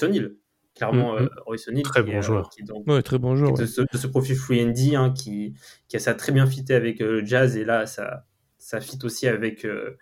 [0.02, 0.34] O'Neal.
[0.74, 1.82] Clairement, euh, Royce O'Neal.
[1.84, 2.50] Très bon joueur.
[2.88, 3.52] Ouais, très bon joueur.
[3.52, 3.66] de, ouais.
[3.66, 4.60] ce, de ce profil free
[4.96, 5.54] hein, qui,
[5.88, 7.56] qui a ça très bien fité avec euh, le Jazz.
[7.56, 8.24] Et là, ça,
[8.66, 9.96] ça fit aussi avec, euh,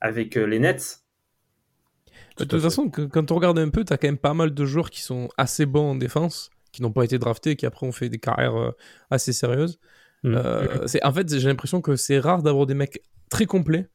[0.00, 1.04] avec euh, les Nets.
[2.38, 4.64] De toute façon, que- quand on regarde un peu, t'as quand même pas mal de
[4.64, 7.86] joueurs qui sont assez bons en défense, qui n'ont pas été draftés, et qui après
[7.86, 8.72] ont fait des carrières euh,
[9.10, 9.78] assez sérieuses.
[10.24, 10.34] Mm.
[10.34, 13.88] Euh, c'est- en fait, j'ai l'impression que c'est rare d'avoir des mecs très complets.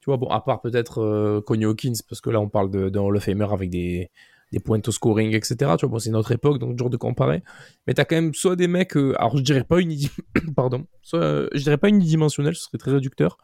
[0.00, 2.90] Tu vois, bon, à part peut-être euh, Connie Hawkins, parce que là, on parle de-
[2.90, 4.10] d'un Hall of Famer avec des,
[4.52, 5.56] des points au scoring, etc.
[5.78, 7.42] Tu vois, bon, c'est notre époque, donc dur de comparer.
[7.86, 10.10] Mais t'as quand même soit des mecs, euh, alors je dirais pas unidi...
[10.56, 13.38] pardon, soit, euh, je dirais pas unidimensionnels, ce serait très réducteur,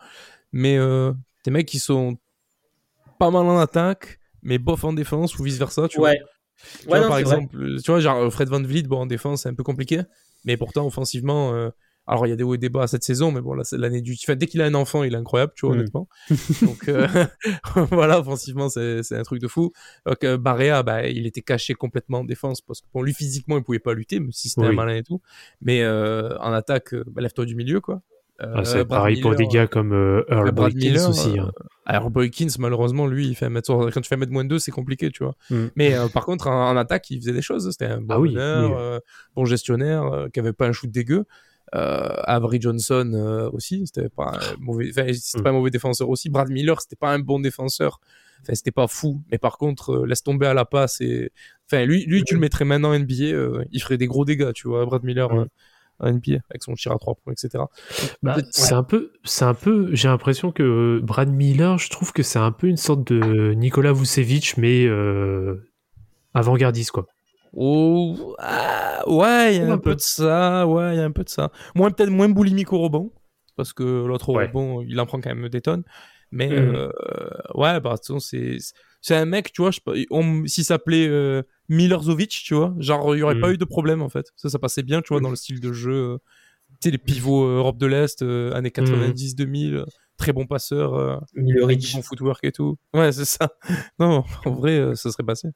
[0.53, 1.13] mais euh,
[1.45, 2.17] des mecs qui sont
[3.19, 5.89] pas mal en attaque, mais bof en défense ou vice versa.
[5.89, 6.11] Tu vois.
[6.11, 6.21] Ouais.
[6.83, 7.21] Tu Ouais, vois, non, par vrai.
[7.21, 10.03] exemple, tu vois, genre Fred Van Vliet, bon, en défense, c'est un peu compliqué,
[10.45, 11.71] mais pourtant, offensivement, euh,
[12.07, 13.79] alors il y a des hauts et des bas cette saison, mais bon, là, c'est
[13.79, 14.17] l'année du.
[14.25, 15.79] Enfin, dès qu'il a un enfant, il est incroyable, tu vois, Mm.
[15.79, 16.09] honnêtement.
[16.63, 17.07] Donc, euh,
[17.91, 19.73] voilà, offensivement, c'est c'est un truc de fou.
[20.07, 23.57] Donc, euh, Barea, bah, il était caché complètement en défense, parce que bon, lui, physiquement,
[23.59, 25.21] il pouvait pas lutter, même si c'était un malin et tout.
[25.61, 28.03] Mais euh, en attaque, euh, bah, lève-toi du milieu, quoi.
[28.41, 31.39] Ah, c'est pareil pour des gars comme Earl Brad Boykins Miller, aussi.
[31.39, 31.45] euh,
[31.87, 32.09] hein.
[32.11, 34.73] Boykins, malheureusement, lui, il fait un mètre sur- quand tu fais 1 moins 2, c'est
[34.73, 35.37] compliqué, tu vois.
[35.51, 35.67] Mm.
[35.77, 37.71] Mais par contre, en, en attaque, il faisait des choses.
[37.71, 38.77] C'était un bon Ah oui, meneur, oui.
[38.81, 38.99] euh,
[39.37, 41.25] bon gestionnaire, qui avait pas un shoot dégueu.
[41.75, 45.43] Euh, Avery Johnson euh, aussi, c'était pas un mauvais, enfin, c'était Mm.
[45.43, 46.29] pas un mauvais défenseur aussi.
[46.29, 47.99] Brad Miller, c'était pas un bon défenseur.
[48.43, 51.31] Enfin, c'était pas fou, mais par contre, euh, laisse tomber à la passe et,
[51.67, 54.69] enfin, lui, lui, tu le mettrais maintenant en NBA, il ferait des gros dégâts, tu
[54.69, 54.85] vois.
[54.85, 55.39] Brad Miller, Mm.
[55.39, 55.45] euh,
[56.01, 57.65] en NBA avec son tir à 3 points, etc.
[58.23, 59.89] Bah, c'est un peu, c'est un peu.
[59.95, 63.93] J'ai l'impression que Brad Miller, je trouve que c'est un peu une sorte de Nikola
[63.93, 65.69] Vucevic, mais euh,
[66.35, 67.07] avant-gardiste quoi.
[67.55, 69.91] Oh, ah, ouais, il y a Un un, peu.
[69.91, 71.51] peu de ça, ouais, il y a un peu de ça.
[71.75, 73.13] Moins peut-être moins boulimique au rebond,
[73.57, 74.47] parce que l'autre au Ouais.
[74.47, 75.85] rebond, il en prend quand même des tonnes.
[76.31, 76.75] Mais Mhm.
[76.75, 76.89] euh,
[77.55, 78.57] ouais, bah de toute façon, c'est
[79.03, 83.19] c'est un mec, tu vois, je on- s'il s'appelait euh, Milorzovic, tu vois, genre il
[83.19, 83.41] y aurait Mhm.
[83.43, 84.27] pas eu de problème en fait.
[84.37, 85.93] Ça, ça passait bien, tu vois, dans le style de jeu.
[85.93, 86.19] euh,
[86.81, 89.85] tu sais, les pivots euh, Europe de l'Est, années 90-2000, euh,
[90.17, 91.95] très bon passeur, euh, Milorich.
[91.95, 92.77] bon footwork et tout.
[92.95, 93.51] Ouais, c'est ça.
[93.99, 95.49] Non, en vrai, euh, ça serait passé.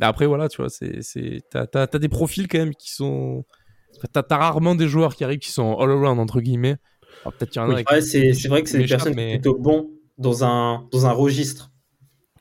[0.00, 2.90] Mais après, voilà, tu vois, c'est, c'est, t'as, t'as, t'as des profils quand même qui
[2.92, 3.44] sont.
[4.12, 6.76] T'as, t'as rarement des joueurs qui arrivent qui sont all around, entre guillemets.
[7.22, 7.74] Alors, peut-être qu'il y en a.
[7.76, 7.84] Oui.
[7.90, 10.88] Ouais, c'est c'est vrai que c'est des personnes qui mais- sont plutôt bons dans un,
[10.90, 11.70] dans un registre.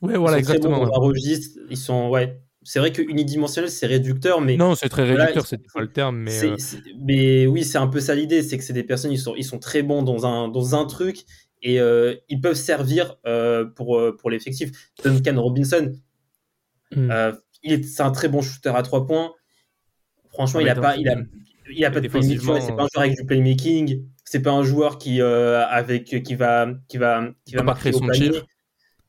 [0.01, 0.87] Ouais, voilà, ils sont très bons exactement.
[0.91, 1.59] dans un registre.
[1.69, 2.39] Ils sont, ouais.
[2.65, 4.57] C'est vrai que unidimensionnel, c'est réducteur, mais.
[4.57, 6.31] Non, c'est très Voilà, réducteur, ils- c'était pas le terme, mais.
[6.31, 9.11] c'est- euh, c'est- mais oui, c'est un peu ça l'idée, c'est que c'est des personnes,
[9.11, 11.23] ils sont, ils sont très bons dans un, dans un truc
[11.61, 14.71] et euh, ils peuvent servir euh, pour, pour l'effectif.
[15.03, 15.91] Duncan Robinson,
[16.95, 17.09] Mm.
[17.11, 17.31] euh,
[17.63, 19.33] il est, c'est un très bon shooter à trois points.
[20.29, 21.15] Franchement, Ah, il mais a pas, il a,
[21.71, 22.59] il a pas de playmaking.
[22.61, 24.05] C'est pas un joueur avec du playmaking.
[24.25, 27.65] C'est pas un joueur qui, euh, avec, qui va, qui va, qui Il va peut
[27.65, 28.31] pas marquer créer au son panier.
[28.31, 28.45] tir.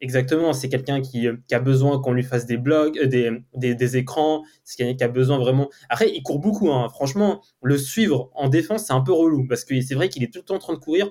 [0.01, 3.31] Exactement, c'est quelqu'un qui, euh, qui a besoin qu'on lui fasse des blogs, euh, des,
[3.55, 4.45] des, des écrans.
[4.65, 5.71] C'est quelqu'un qui a besoin vraiment.
[5.89, 6.71] Après, il court beaucoup.
[6.71, 6.89] Hein.
[6.91, 10.33] Franchement, le suivre en défense, c'est un peu relou parce que c'est vrai qu'il est
[10.33, 11.11] tout le temps en train de courir.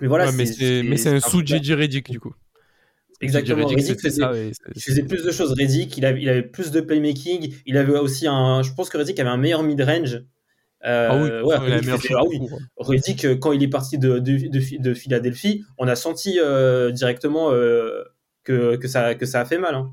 [0.00, 2.34] Mais voilà, ouais, mais c'est, mais c'est un sous JJ Redick, du coup.
[3.20, 4.32] Exactement, c'était faisait- ça,
[4.74, 5.52] Il faisait plus de choses.
[5.52, 7.54] Reddick, il avait, il avait plus de playmaking.
[7.66, 8.62] Il avait aussi un.
[8.62, 10.22] Je pense que Reddick avait un meilleur mid-range.
[10.86, 12.40] Euh, Ah oui, ouais, la Reddick faisait- chose ah oui.
[12.78, 16.90] Reddick, euh, quand il est parti de, de, de, de Philadelphie, on a senti euh,
[16.92, 18.02] directement euh,
[18.44, 19.74] que, que, ça, que ça a fait mal.
[19.74, 19.92] hein.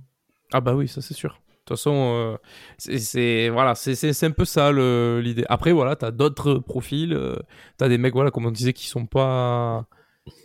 [0.54, 1.32] Ah bah oui, ça c'est sûr.
[1.32, 1.36] De
[1.66, 2.38] toute façon, euh,
[2.78, 5.44] c'est- voilà, c'est un peu ça l'idée.
[5.50, 7.36] Après voilà, t'as d'autres profils, euh,
[7.76, 9.86] t'as des mecs voilà comme on disait qui sont pas,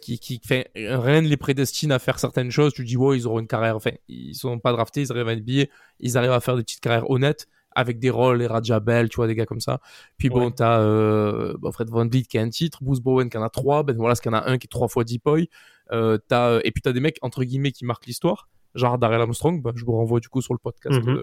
[0.00, 2.72] qui qui, fait rien ne les prédestine à faire certaines choses.
[2.74, 5.36] Tu dis ouais, ils auront une carrière, enfin ils sont pas draftés, ils arrivent à
[5.36, 5.64] NBA,
[6.00, 9.26] ils arrivent à faire des petites carrières honnêtes avec des rôles, les Rajabel, tu vois
[9.26, 9.80] des gars comme ça.
[10.18, 10.52] Puis bon, Ouais.
[10.54, 13.48] t'as euh, bon, Fred Van Vliet qui a un titre, Bruce Bowen qui en a
[13.48, 15.48] trois, Ben Wallace qui en a un qui est trois fois Deepoy.
[15.90, 19.60] Euh, t'as et puis t'as des mecs entre guillemets qui marquent l'histoire genre Darrell Armstrong,
[19.60, 21.16] bah, je vous renvoie du coup sur le podcast Mhm.
[21.16, 21.22] euh,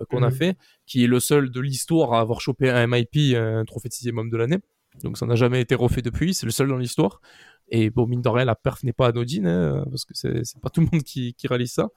[0.00, 0.34] euh, qu'on a Mhm.
[0.34, 3.92] fait, qui est le seul de l'histoire à avoir chopé un MIP, un trophée de
[3.94, 4.58] sixième homme de l'année.
[5.04, 7.20] Donc ça n'a jamais été refait depuis, c'est le seul dans l'histoire.
[7.70, 10.70] Et bon, mine de rien, la perf n'est pas anodine, hein, parce que c'est pas
[10.70, 11.88] tout le monde qui, qui réalise ça.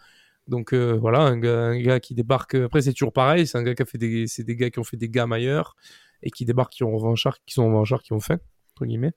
[0.47, 2.55] Donc euh, voilà, un gars, un gars qui débarque.
[2.55, 4.79] Après, c'est toujours pareil, c'est un gars qui a fait des, c'est des gars qui
[4.79, 5.75] ont fait des gammes ailleurs
[6.23, 8.39] et qui débarquent, qui ont revanchards, qui sont revanchards, qui ont faim
[8.75, 9.13] entre guillemets.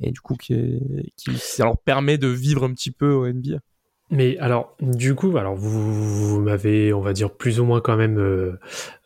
[0.00, 0.80] Et du coup, qui,
[1.16, 3.58] qui ça leur permet de vivre un petit peu au NBA.
[4.14, 7.96] Mais alors, du coup, alors vous, vous m'avez, on va dire, plus ou moins quand
[7.96, 8.52] même euh,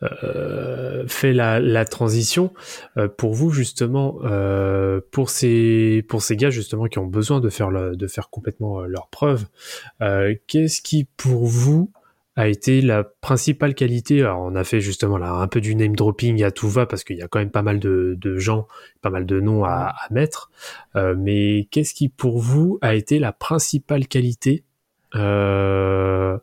[0.03, 2.53] euh, fait la, la transition
[2.97, 7.49] Euh, pour vous justement, euh, pour ces pour ces gars justement qui ont besoin de
[7.49, 9.45] faire le- de faire complètement euh, leur preuve.
[10.01, 11.91] euh, Qu'est-ce qui pour vous
[12.35, 14.21] a été la principale qualité?
[14.21, 17.03] Alors, on a fait justement là un peu du name dropping à tout va parce
[17.03, 18.67] qu'il y a quand même pas mal de, de gens,
[19.01, 20.51] pas mal de noms à, à mettre.
[20.95, 24.63] Euh, mais qu'est-ce qui pour vous a été la principale qualité
[25.19, 26.37] euh,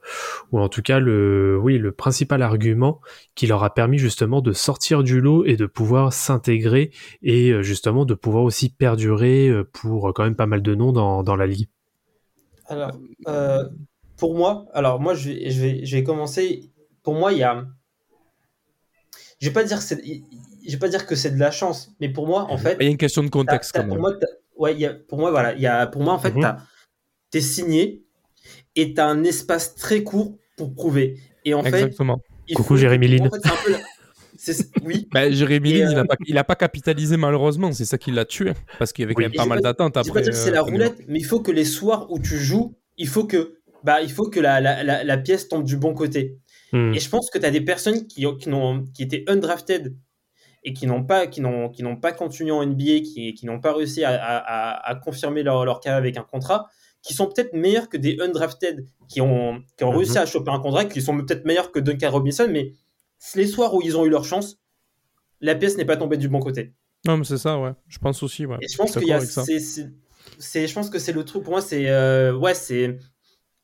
[0.52, 3.00] ou en tout cas le oui le principal argument
[3.34, 6.90] qui leur a permis justement de sortir du lot et de pouvoir s'intégrer
[7.22, 10.92] et euh, justement de pouvoir aussi perdurer euh, pour quand même pas mal de noms
[10.92, 11.68] dans, dans la ligue.
[12.66, 12.92] Alors,
[13.28, 13.68] euh,
[14.16, 16.70] pour moi, alors moi, je vais, je vais, je vais commencer.
[17.02, 17.66] Pour moi, il y a.
[19.40, 21.92] Je vais pas dire que c'est, je vais pas dire que c'est de la chance,
[22.00, 23.96] mais pour moi, en fait, Il y a une question de contexte t'as- quand pour
[23.96, 24.00] même.
[24.02, 24.14] moi,
[24.56, 26.58] ouais, il y a, pour moi, voilà, il y a, pour moi, en fait, t'as,
[27.30, 28.03] t'es signé
[28.76, 31.18] et t'as un espace très court pour prouver.
[31.44, 32.20] Et en fait, Exactement.
[32.48, 33.78] il Coucou, faut- Jérémy en fait, c'est la-
[34.36, 35.08] c'est- oui.
[35.12, 38.10] Bah, Jérémy Lin, il, euh, a pas, il a pas capitalisé malheureusement, c'est ça qui
[38.10, 38.52] l'a tué.
[38.78, 39.24] Parce qu'il y avait quand Oui.
[39.28, 40.22] même pas j'ai mal pas- d'attentes pas après.
[40.22, 42.74] dire que c'est la euh, roulette, mais il faut que les soirs où tu joues,
[42.96, 45.94] il faut que, bah, il faut que la, la, la, la pièce tombe du bon
[45.94, 46.36] côté.
[46.72, 46.92] Hmm.
[46.94, 49.94] Et je pense que tu as des personnes qui, ont- qui, n'ont- qui étaient undrafted
[50.64, 53.60] et qui n'ont pas, qui n'ont, qui n'ont pas continué en NBA, qui, qui n'ont
[53.60, 56.68] pas réussi à, à, à- à confirmer leur, leur carrière avec un contrat,
[57.04, 59.96] qui sont peut-être meilleurs que des undrafted qui ont, qui ont Mhm.
[59.98, 62.72] réussi à choper un contrat, qui sont peut-être meilleurs que Duncan Robinson, mais
[63.36, 64.58] les soirs où ils ont eu leur chance,
[65.40, 66.72] la pièce n'est pas tombée du bon côté.
[67.06, 67.72] Non, mais c'est ça, ouais.
[67.86, 68.56] Je pense aussi, ouais.
[68.62, 71.60] Et je pense qu'il y a, c'est, je pense que c'est le truc pour moi,
[71.60, 72.98] c'est, euh, ouais, c'est,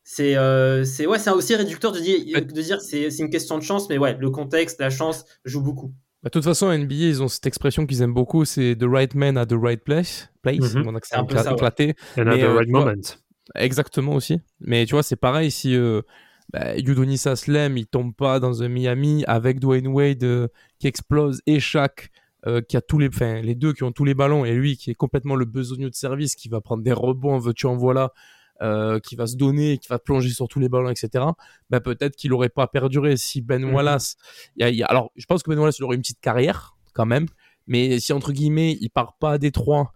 [0.05, 3.57] c'est, euh, c'est, ouais, c'est aussi réducteur de dire, de dire, c'est, c'est une question
[3.57, 5.93] de chance, mais ouais, le contexte, la chance joue beaucoup.
[6.23, 8.85] Bah, de toute façon, à NBA, ils ont cette expression qu'ils aiment beaucoup, c'est the
[8.85, 10.29] right man at the right place.
[10.43, 10.85] place Mhm.
[10.85, 11.55] Mon accent C'est un peu ça, ouais.
[11.55, 11.95] éclaté.
[12.19, 12.93] And at the euh, right moment.
[13.55, 14.41] Exactement aussi.
[14.61, 16.03] Mais tu vois, c'est pareil si euh,
[16.53, 16.75] bah,
[17.27, 22.11] Aslem, il tombe pas dans un Miami avec Dwayne Wade euh, qui explose et Shaq
[22.47, 24.77] euh, qui a tous les, enfin, les deux qui ont tous les ballons et lui
[24.77, 28.13] qui est complètement le besogneux de service, qui va prendre des rebonds, veux-tu en voilà,
[28.63, 31.25] euh, qui va se donner, qui va plonger sur tous les ballons, etc.
[31.69, 33.75] Bah, peut-être qu'il aurait pas perduré si Ben Mhm.
[33.75, 34.17] Wallace.
[34.57, 36.03] il y a- il y a- alors, je pense que Ben Wallace il aurait une
[36.03, 37.27] petite carrière quand même,
[37.67, 39.93] mais si entre guillemets il part pas à Détroit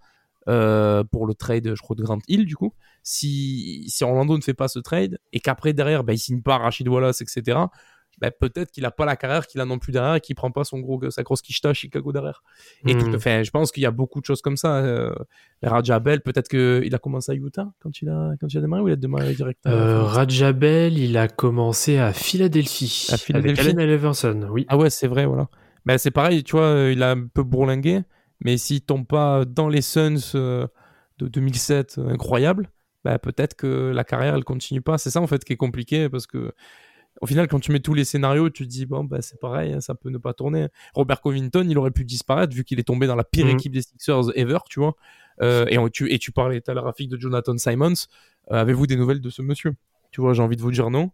[0.49, 4.43] euh, pour le trade, je crois de Grant Hill du coup, si si Orlando ne
[4.43, 7.59] fait pas ce trade et qu'après derrière, bah, il signe pas Rachid Wallace, etc.
[8.21, 10.53] Bah, peut-être qu'il a pas la carrière qu'il a non plus derrière et qu'il prend
[10.53, 12.45] pas son gros sa grosse quicheta à Chicago derrière.
[12.87, 13.17] Et tout, Mhm.
[13.17, 14.77] enfin, je pense qu'il y a beaucoup de choses comme ça.
[14.77, 15.13] Euh,
[15.65, 18.83] Raja Bell, peut-être qu'il a commencé à Utah quand il a, quand il a démarré
[18.83, 23.09] ou il a démarré direct à- Euh, Rajabel, il a commencé à Philadelphie.
[23.11, 23.61] À Philadelphie.
[23.69, 24.65] Avec Allen oui.
[24.69, 25.49] Ah ouais, c'est vrai, voilà.
[25.85, 28.03] Ben, c'est pareil, tu vois, il a un peu bourlingué,
[28.41, 30.67] mais s'il tombe pas dans les Suns euh,
[31.19, 32.71] de 2007, euh, incroyable,
[33.05, 34.99] ben, peut-être que la carrière, elle continue pas.
[34.99, 36.53] C'est ça, en fait, qui est compliqué, parce que
[37.21, 39.73] au final, quand tu mets tous les scénarios, tu te dis, bon, ben, c'est pareil,
[39.73, 40.67] hein, ça peut ne pas tourner.
[40.95, 43.53] Robert Covington, il aurait pu disparaître, vu qu'il est tombé dans la pire Mhm.
[43.53, 44.97] équipe des Sixers ever, tu vois.
[45.43, 47.93] Euh, et, on- tu, et tu parlais tout à l'heure, Rafik, de Jonathan Simons.
[48.51, 49.75] Euh, Avez-vous des nouvelles de ce monsieur?
[50.11, 51.13] Tu vois, j'ai envie de vous dire non.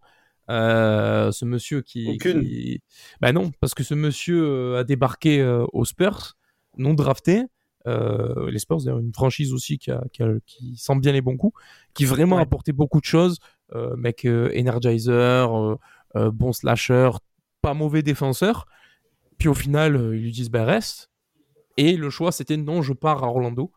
[0.48, 2.40] Euh, ce monsieur qui, Aucune.
[2.40, 2.80] qui-
[3.20, 6.36] bah non, parce que ce monsieur a débarqué aux Spurs,
[6.80, 7.44] non drafté.
[7.86, 11.20] Euh, les Spurs, d'ailleurs, une franchise aussi qui, a- qui, a- qui sent bien les
[11.22, 11.58] bons coups,
[11.94, 12.44] qui vraiment a Ouais.
[12.44, 13.38] apporté beaucoup de choses.
[13.74, 15.78] Euh, mec euh, energizer,
[16.14, 17.10] bon slasher,
[17.62, 18.66] pas mauvais défenseur.
[19.38, 21.10] Puis au final, ils lui disent bah reste.
[21.76, 23.72] Et le choix, c'était non, je pars à Orlando.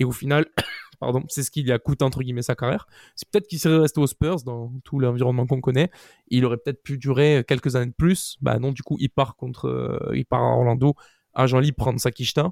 [0.00, 0.46] Et au final,
[1.00, 2.86] pardon, c'est ce qui lui a coûté entre guillemets sa carrière.
[3.16, 5.90] C'est peut-être qu'il serait resté aux Spurs dans tout l'environnement qu'on connaît.
[6.28, 8.36] Il aurait peut-être pu durer quelques années de plus.
[8.42, 10.94] Bah non, du coup, il part contre, il part à Orlando,
[11.34, 12.50] agent libre prendre sa quicheta.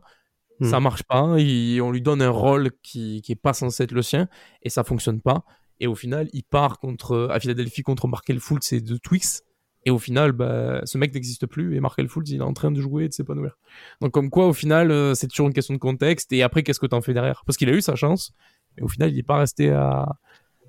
[0.61, 0.65] Hmm.
[0.67, 1.37] Ça marche pas.
[1.39, 4.29] Il- on lui donne un rôle qui, qui est pas censé être le sien
[4.63, 5.45] et ça fonctionne pas.
[5.81, 9.43] Et au final, il part contre à Philadelphie contre Markel Fultz et de Twix.
[9.87, 12.73] Et au final, bah, ce mec n'existe plus et Markel Fultz, il est en train
[12.73, 13.57] de jouer et de s'épanouir.
[14.01, 16.33] Donc comme quoi, au final, euh, c'est toujours une question de contexte.
[16.33, 17.43] Et après, qu'est-ce que t'en fais derrière?
[17.47, 18.33] Parce qu'il a eu sa chance,
[18.77, 20.09] mais au final, il n'est pas resté à,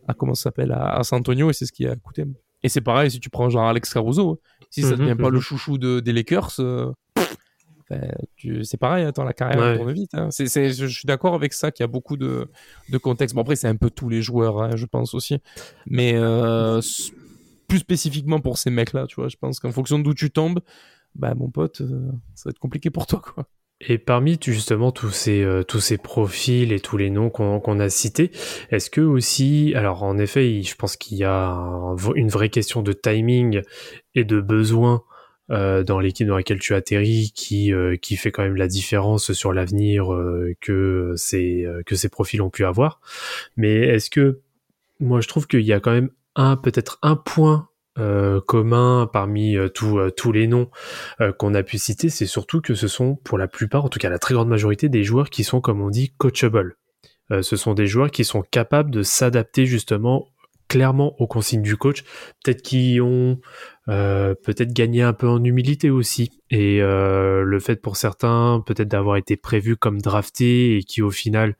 [0.08, 2.26] à comment ça s'appelle, à, à San Antonio et c'est ce qui a coûté.
[2.62, 5.34] Et c'est pareil si tu prends genre Alex Caruso, si ça Mhm, devient pas mhm.
[5.34, 6.91] le chouchou de, des Lakers, euh,
[8.36, 9.78] tu- c'est pareil, attends, la carrière Ouais.
[9.78, 10.12] tourne vite.
[10.13, 10.30] hein.
[10.32, 12.47] C'est, c'est- je, suis d'accord avec ça qu'il y a beaucoup de,
[12.89, 13.36] de contexte.
[13.36, 15.38] Bon après, c'est un peu tous les joueurs, hein, je pense aussi,
[15.88, 16.82] mais euh,
[17.67, 20.60] plus spécifiquement pour ces mecs-là, tu vois, je pense qu'en fonction d'où tu tombes,
[21.15, 23.45] bah mon pote, euh, ça va être compliqué pour toi, quoi.
[23.82, 27.80] Et parmi justement tous ces, euh, tous ces profils et tous les noms qu'on qu'on
[27.80, 28.30] a cités,
[28.71, 32.82] est-ce que aussi, alors en effet, je pense qu'il y a un- une vraie question
[32.82, 33.62] de timing
[34.15, 35.04] et de besoin
[35.50, 39.52] dans l'équipe dans laquelle tu atterris qui, euh, qui fait quand même la différence sur
[39.52, 43.02] l'avenir euh, que, ces, euh, que ces profils ont pu avoir.
[43.58, 44.42] Mais est-ce que,
[45.00, 49.58] moi je trouve qu'il y a quand même un, peut-être un point euh, commun parmi
[49.58, 50.70] euh, euh, tous les noms
[51.20, 54.00] euh, qu'on a pu citer, c'est surtout que ce sont pour la plupart, en tout
[54.00, 56.78] cas la très grande majorité, des joueurs qui sont, comme on dit, coachable.
[57.32, 60.30] Euh, ce sont des joueurs qui sont capables de s'adapter justement
[60.68, 62.04] clairement aux consignes du coach,
[62.44, 63.40] peut-être qui ont
[63.89, 68.88] euh, peut-être gagné un peu en humilité aussi, et euh, le fait pour certains peut-être
[68.88, 71.56] d'avoir été prévus comme draftés et qui au final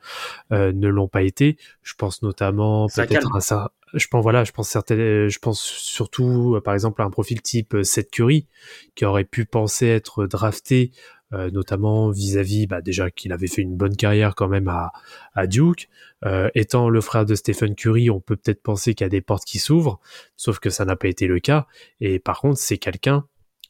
[0.51, 1.57] euh, ne l'ont pas été.
[1.81, 3.71] Je pense notamment peut-être à ça.
[3.95, 7.41] Je pense voilà, je pense certaines, je pense surtout euh, par exemple à un profil
[7.41, 8.45] type euh, Seth Curry
[8.93, 10.91] qui aurait pu penser être drafté,
[11.31, 15.89] euh, notamment vis-à-vis bah, déjà qu'il avait fait une bonne carrière quand même à, Duke.
[16.25, 19.21] Euh, étant le frère de Stephen Curry, on peut peut-être penser qu'il y a des
[19.21, 19.99] portes qui s'ouvrent,
[20.35, 21.67] sauf que ça n'a pas été le cas.
[22.01, 23.25] Et par contre, c'est quelqu'un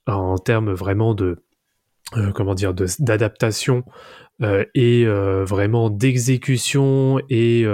[0.07, 1.43] en termes vraiment de
[2.17, 3.83] euh, comment dire d'adaptation
[4.41, 7.65] euh, et vraiment d'exécution et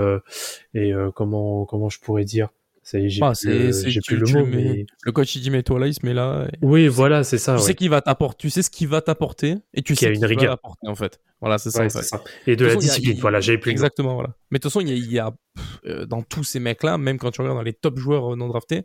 [0.74, 2.50] et comment comment je pourrais dire
[2.88, 3.50] ça y est, j'ai Ah, plus, c'est-
[3.84, 6.06] le- j'ai plus mot le mets- mais Le coach il dit mets-toi là, il se
[6.06, 6.48] met là.
[6.54, 7.66] et- oui voilà c'est ça tu ouais.
[7.68, 10.28] sais qu'il va t'apporter, tu sais ce qu'il va t'apporter et tu sais qu'il va
[10.28, 10.52] rigueur.
[10.52, 11.20] l'apporter en fait.
[11.42, 12.06] Voilà, c'est ça Ouais, en c'est fait.
[12.06, 12.24] ça.
[12.48, 13.72] et de De la façon, a- discipline il- voilà j'ai plus.
[13.72, 14.36] Exactement, voilà.
[14.52, 16.60] Mais de toute façon, il y a, il y a, pff, euh, dans tous ces
[16.60, 18.84] mecs-là, même quand tu regardes dans les top joueurs euh, non draftés,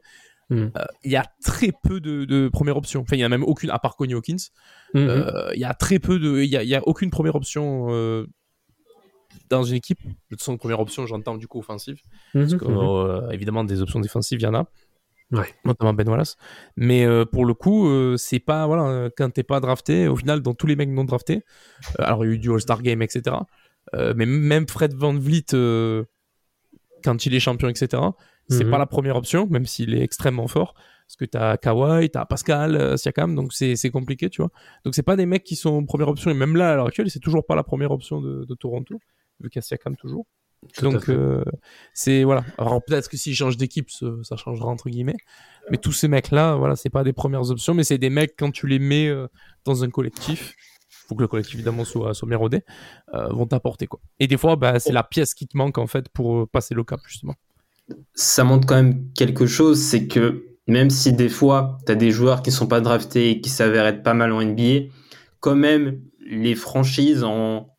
[0.51, 0.57] Mm.
[0.57, 0.69] euh,
[1.05, 3.03] il y a très peu de, de première option.
[3.03, 4.37] Enfin, il y a même aucune, à part Connie Hawkins,
[4.95, 5.09] Mhm.
[5.09, 7.87] euh, il y a très peu de, il y a, aucune première option
[9.51, 9.99] dans une équipe.
[10.31, 11.99] Façon, première option, j'entends du coup offensive.
[12.33, 12.79] Parce que, Mhm, mhm.
[12.79, 14.67] euh, évidemment, des options défensives, il y en a.
[15.33, 15.47] Ouais.
[15.65, 16.37] Notamment Ben Wallace.
[16.77, 20.41] Mais euh, pour le coup, euh, c'est pas, voilà, quand t'es pas drafté, au final,
[20.41, 21.43] dans tous les mecs non draftés,
[22.01, 23.37] euh, alors il y a eu du All-Star Game, etc.
[24.17, 25.47] mais même Fred Van Vliet,
[27.05, 28.03] quand il est champion, etc.,
[28.49, 28.71] c'est Mhm.
[28.71, 30.75] pas la première option, même s'il est extrêmement fort.
[31.07, 34.51] Parce que t'as Kawhi, t'as Pascal, Siakam, donc c'est c'est compliqué, tu vois.
[34.85, 37.11] Donc c'est pas des mecs qui sont première option, et même là, à l'heure actuelle,
[37.11, 39.01] c'est toujours pas la première option de, de Toronto,
[39.41, 40.27] vu qu'il y a Siakam toujours.
[40.75, 41.13] Tout à Donc fait.
[41.13, 41.43] euh,
[41.95, 42.45] c'est voilà.
[42.59, 45.17] Alors peut-être que s'ils changent d'équipe, ça, ça changera entre guillemets.
[45.71, 48.51] Mais tous ces mecs-là, voilà, c'est pas des premières options, mais c'est des mecs quand
[48.51, 49.27] tu les mets euh,
[49.65, 50.55] dans un collectif,
[50.89, 52.63] faut que le collectif évidemment soit, soit bien rodé,
[53.15, 54.01] euh, vont t'apporter quoi.
[54.19, 56.85] Et des fois, bah, c'est la pièce qui te manque en fait pour passer le
[56.85, 57.35] cap justement.
[58.15, 62.11] Ça montre quand même quelque chose, c'est que même si des fois, tu as des
[62.11, 64.93] joueurs qui sont pas draftés et qui s'avèrent être pas mal en NBA,
[65.41, 67.75] quand même, les franchises en...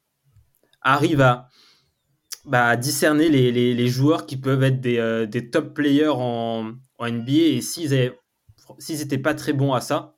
[0.81, 1.47] arrivent à,
[2.45, 6.73] bah, discerner les, les, les joueurs qui peuvent être des, euh, des top players en,
[6.97, 7.31] en NBA.
[7.57, 10.15] Et s'ils n'étaient pas très bons à ça,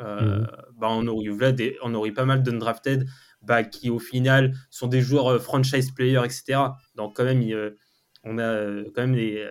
[0.00, 0.46] euh, Mhm.
[0.78, 3.06] bah, on, aurait, eu là des- on aurait pas mal d'undrafted
[3.42, 6.76] bah, qui, au final, sont des joueurs euh, franchise players, etc.
[6.96, 7.54] Donc, quand même, il,
[8.24, 9.46] on a quand même des,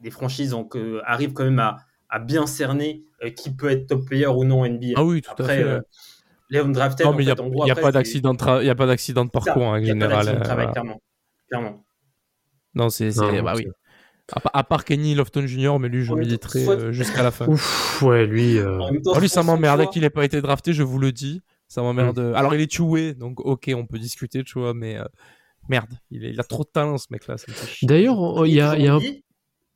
[0.00, 1.76] des franchises euh, arrivent quand même à,
[2.08, 3.04] à bien cerner
[3.36, 5.00] qui peut être top player ou non en NBA.
[5.00, 5.62] Ah oui, tout à fait.
[5.62, 5.80] euh,
[6.50, 7.76] les undrafted, non, mais il n'y a, a
[8.70, 11.07] a pas d'accident de parcours en pas général.
[11.48, 11.84] Clairement.
[12.74, 13.10] Non, c'est.
[13.42, 13.66] bah oui.
[14.32, 17.30] À, pa- à part Kenny Lofton Jr., mais lui, je militerai soit- euh, jusqu'à la
[17.30, 17.46] fin.
[17.48, 18.58] Ouf, ouais, lui.
[18.58, 20.98] euh, En même temps, Ah, lui, ça que qu'il ait pas été drafté, je vous
[20.98, 21.40] le dis.
[21.66, 22.18] Ça m'emmerde.
[22.20, 22.34] Mm.
[22.34, 25.04] Alors, il est two-way, donc ok, on peut discuter, tu vois, mais euh,
[25.68, 27.36] merde, il, est- il a trop de talent, ce mec-là.
[27.82, 29.00] D'ailleurs, oh, il y a, il y a un.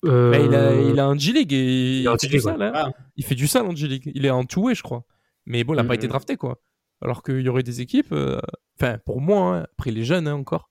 [0.05, 2.73] Euh, Bah, il, a, il a un G-League et il, fait du sale, hein.
[2.75, 2.91] Ah.
[3.17, 4.11] Il fait du sale en G-League.
[4.15, 5.05] Il est en two-way, je crois.
[5.47, 5.99] Mais bon, il n'a pas Mhm.
[5.99, 6.61] été drafté, quoi.
[7.01, 8.13] Alors qu'il y aurait des équipes.
[8.13, 8.39] euh,
[8.81, 10.69] Enfin, pour moi, hein, après les jeunes hein, encore.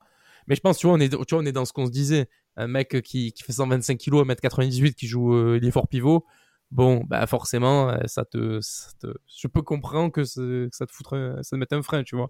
[0.51, 1.91] Mais je pense, tu vois, on est, tu vois, on est dans ce qu'on se
[1.91, 2.27] disait.
[2.57, 6.25] Un mec qui, qui fait 125 kilos, 1m98, qui joue euh, il est fort pivot.
[6.71, 11.35] Bon, bah forcément, euh, ça te, ça te- je peux comprendre que, ça te foutrait,
[11.41, 12.29] ça te mette un frein, tu vois.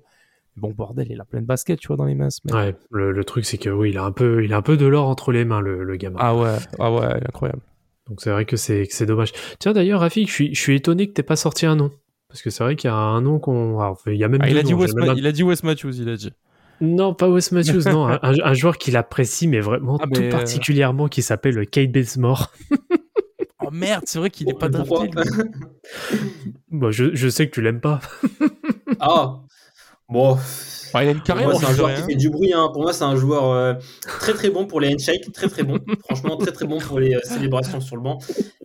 [0.55, 2.27] Mais bon, bordel, il a plein de baskets, tu vois, dans les mains.
[2.51, 4.77] Ouais, le, le truc, c'est que oui, il a un peu, il a un peu
[4.77, 6.19] de l'or entre les mains, le, le gamin.
[6.21, 7.63] Ah ouais, ah ouais, incroyable.
[8.07, 9.31] Donc c'est vrai que c'est c'est dommage.
[9.57, 11.91] Tiens d'ailleurs, Rafik, je suis, je suis étonné que t'aies pas sorti un nom.
[12.27, 13.95] Parce que c'est vrai qu'il y a un nom qu'on.
[14.05, 15.31] il y a même Ah, il, a dit noms, Wes j'ai même un- il a
[15.31, 16.31] dit Wes Matthews, il a dit.
[16.81, 18.07] Non, pas Wes Matthews, non.
[18.21, 22.51] Un, joueur qu'il apprécie, mais vraiment Ah, tout mais, euh, particulièrement, qui s'appelle Kate Bazemore.
[23.63, 25.11] Oh merde, c'est vrai qu'il est pas drafté.
[26.71, 27.99] Bon, je, je sais que tu l'aimes pas.
[28.99, 29.39] Ah,
[30.09, 30.35] bon.
[30.93, 31.95] Bah, il a une Pour carrière, moi, c'est un joueur rien.
[31.97, 32.53] qui fait du bruit.
[32.53, 32.69] hein.
[32.73, 35.79] Pour moi, c'est un joueur euh, très très bon pour les handshakes, très très bon.
[36.05, 38.17] Franchement, très très bon pour les euh, célébrations sur le banc.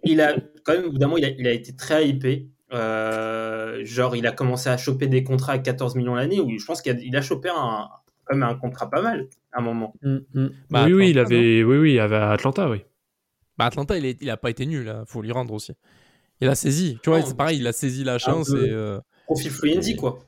[0.02, 2.48] Il a quand même, évidemment, il a, il a été très hypé.
[2.72, 6.40] Euh, genre, il a commencé à choper des contrats à 14 millions l'année.
[6.40, 7.88] Où je pense qu'il a, a chopé un,
[8.30, 9.94] même un contrat pas mal à un moment.
[10.70, 12.82] Bah, oui, oui, il Atlanta, avait, oui, oui, il avait Atlanta, oui.
[13.58, 15.04] Bah, Atlanta, il, est- il a pas été nul, là.
[15.06, 15.72] faut lui rendre aussi.
[16.40, 18.70] Il a saisi, tu vois, c'est pareil, il a saisi la chance et.
[18.70, 20.18] euh, Profil easy, quoi.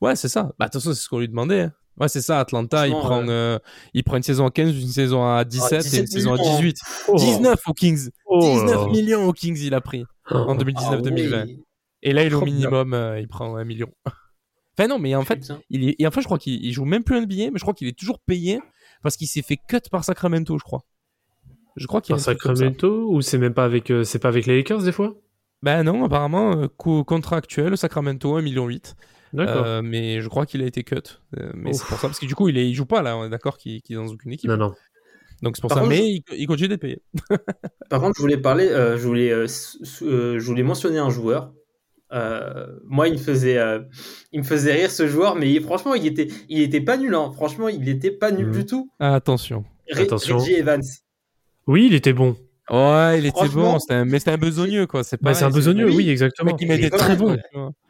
[0.00, 0.52] Ouais, c'est ça.
[0.58, 1.60] Bah, de toute façon, c'est ce qu'on lui demandait.
[1.62, 1.72] hein.
[1.98, 3.58] Ouais, c'est ça, Atlanta, il prend, euh,
[3.94, 6.36] il prend une saison à 15, une saison à 17, et une 17 saison à
[6.36, 6.56] millions.
[6.58, 6.78] 18.
[7.08, 7.16] Oh.
[7.16, 8.10] 19 aux Kings.
[8.26, 8.38] Oh.
[8.40, 10.54] 19 millions aux Kings, il a pris en Oh.
[10.54, 11.34] 2019-2020.
[11.40, 11.62] Ah oui.
[12.02, 13.88] Et là, il est au minimum, euh, il prend un million.
[14.78, 17.04] Enfin, non, mais en fait, il est, et enfin, je crois qu'il il joue même
[17.04, 18.60] plus un billet, mais je crois qu'il est toujours payé
[19.02, 20.82] parce qu'il s'est fait cut par Sacramento, je crois.
[21.76, 22.20] Je crois qu'il Par.
[22.20, 25.14] Sacramento ou c'est même pas avec, euh, c'est pas avec les Lakers des fois?
[25.62, 28.68] Ben non, apparemment, euh, co- contrat actuel, Sacramento, 1,8 million.
[29.32, 29.64] D'accord.
[29.66, 30.94] Euh, mais je crois qu'il a été cut.
[31.36, 33.16] Euh, mais c'est pour ça, parce que du coup, il, est, il joue pas là,
[33.16, 34.48] on est d'accord qu'il qu'il est dans aucune équipe.
[34.50, 34.74] non, non.
[35.42, 35.84] Donc c'est pour Par ça.
[35.84, 37.02] contre, mais il, il continue d'être payé.
[37.90, 39.46] Par contre, je voulais parler, euh, je voulais, euh,
[40.02, 41.52] euh, je voulais mentionner un joueur.
[42.12, 43.80] Euh, moi, il me faisait, euh,
[44.32, 47.14] il me faisait rire ce joueur, mais il- franchement, il était, il était pas nul.
[47.14, 47.32] hein.
[47.34, 48.52] Franchement, il était pas nul Mhm.
[48.52, 48.90] du tout.
[49.00, 49.64] Ah, attention.
[49.92, 50.38] Re- Attention.
[50.38, 50.82] Reggie Evans.
[51.66, 52.36] Oui, il était bon.
[52.70, 55.04] Ouais, il était bon, un- mais c'était un besogneux, quoi.
[55.04, 56.10] C'est Bah, c'est un besogneux, oui.
[56.10, 56.56] exactement.
[56.60, 57.36] il est très bon.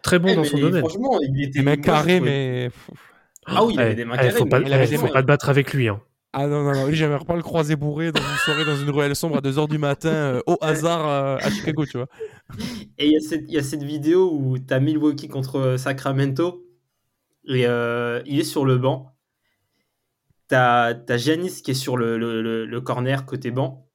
[0.02, 0.80] Très bon Eh, dans son domaine.
[0.80, 1.58] Franchement, il était.
[1.60, 2.70] Des mains carrées, mais.
[3.46, 4.30] Ah oui, il avait Eh, des mains eh, carrées.
[4.32, 5.88] faut pas, mais il avait eh, des faut mains- pas te battre avec lui.
[5.88, 6.00] Hein.
[6.38, 8.90] Ah non, non, non, lui, j'aimerais pas le croiser bourré dans une soirée, dans une
[8.90, 12.08] ruelle sombre à 2h du matin, euh, au hasard euh, à Chicago, tu vois.
[12.98, 15.76] Et il y, a cette- il y a cette vidéo où tu as Milwaukee contre
[15.78, 16.62] Sacramento
[17.48, 19.16] et euh, il est sur le banc.
[20.48, 23.88] Tu as, Giannis qui est sur le, le- le- corner côté banc.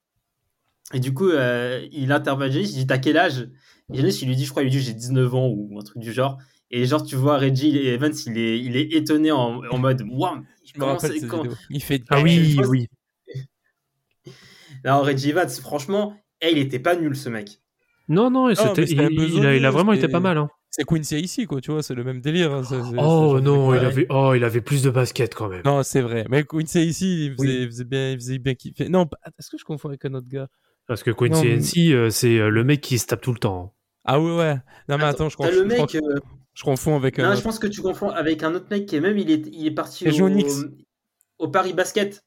[0.93, 3.49] Et du coup, il intervient Giannis, il dit T'as quel âge?
[3.89, 5.99] Giannis, il lui dit Je crois, il lui dit J'ai 19 ans ou un truc
[5.99, 6.37] du genre.
[6.71, 10.41] Et genre, tu vois, Reggie Evans, il est, il est étonné en, en mode Waouh
[10.63, 11.43] Je me rappelle vidéo.
[11.69, 12.01] Il fait.
[12.09, 12.87] Ah oui, pense- oui.
[14.85, 17.59] Non, Reggie Evans, franchement, eh, il était pas nul ce mec.
[18.07, 20.37] Non, non, c'était- il, il a, il a vraiment été pas mal.
[20.37, 20.49] Hein.
[20.69, 22.53] C'est Quincy ici, quoi, tu vois, c'est le même délire.
[22.53, 22.61] hein,
[22.97, 25.61] Oh non, il avait, oh, il avait plus de basket quand même.
[25.65, 26.25] Non, c'est vrai.
[26.29, 28.87] Mais Quincy ici, il faisait, il faisait bien, il faisait bien kiffer.
[28.87, 29.05] Non,
[29.37, 30.47] est-ce que je confonds avec un autre gars?
[30.87, 33.75] Parce que Quincy mais- euh, c'est euh, le mec qui se tape tout le temps.
[34.05, 34.55] Ah ouais, ouais.
[34.89, 35.89] Non, mais attends, je, T'as confonds- le je crois mec.
[35.91, 36.19] que euh,
[36.61, 38.95] je confonds avec un Non, je pense que tu confonds avec un autre mec qui
[38.95, 40.07] est même, il est, il est parti
[41.39, 42.23] au Paris Basket.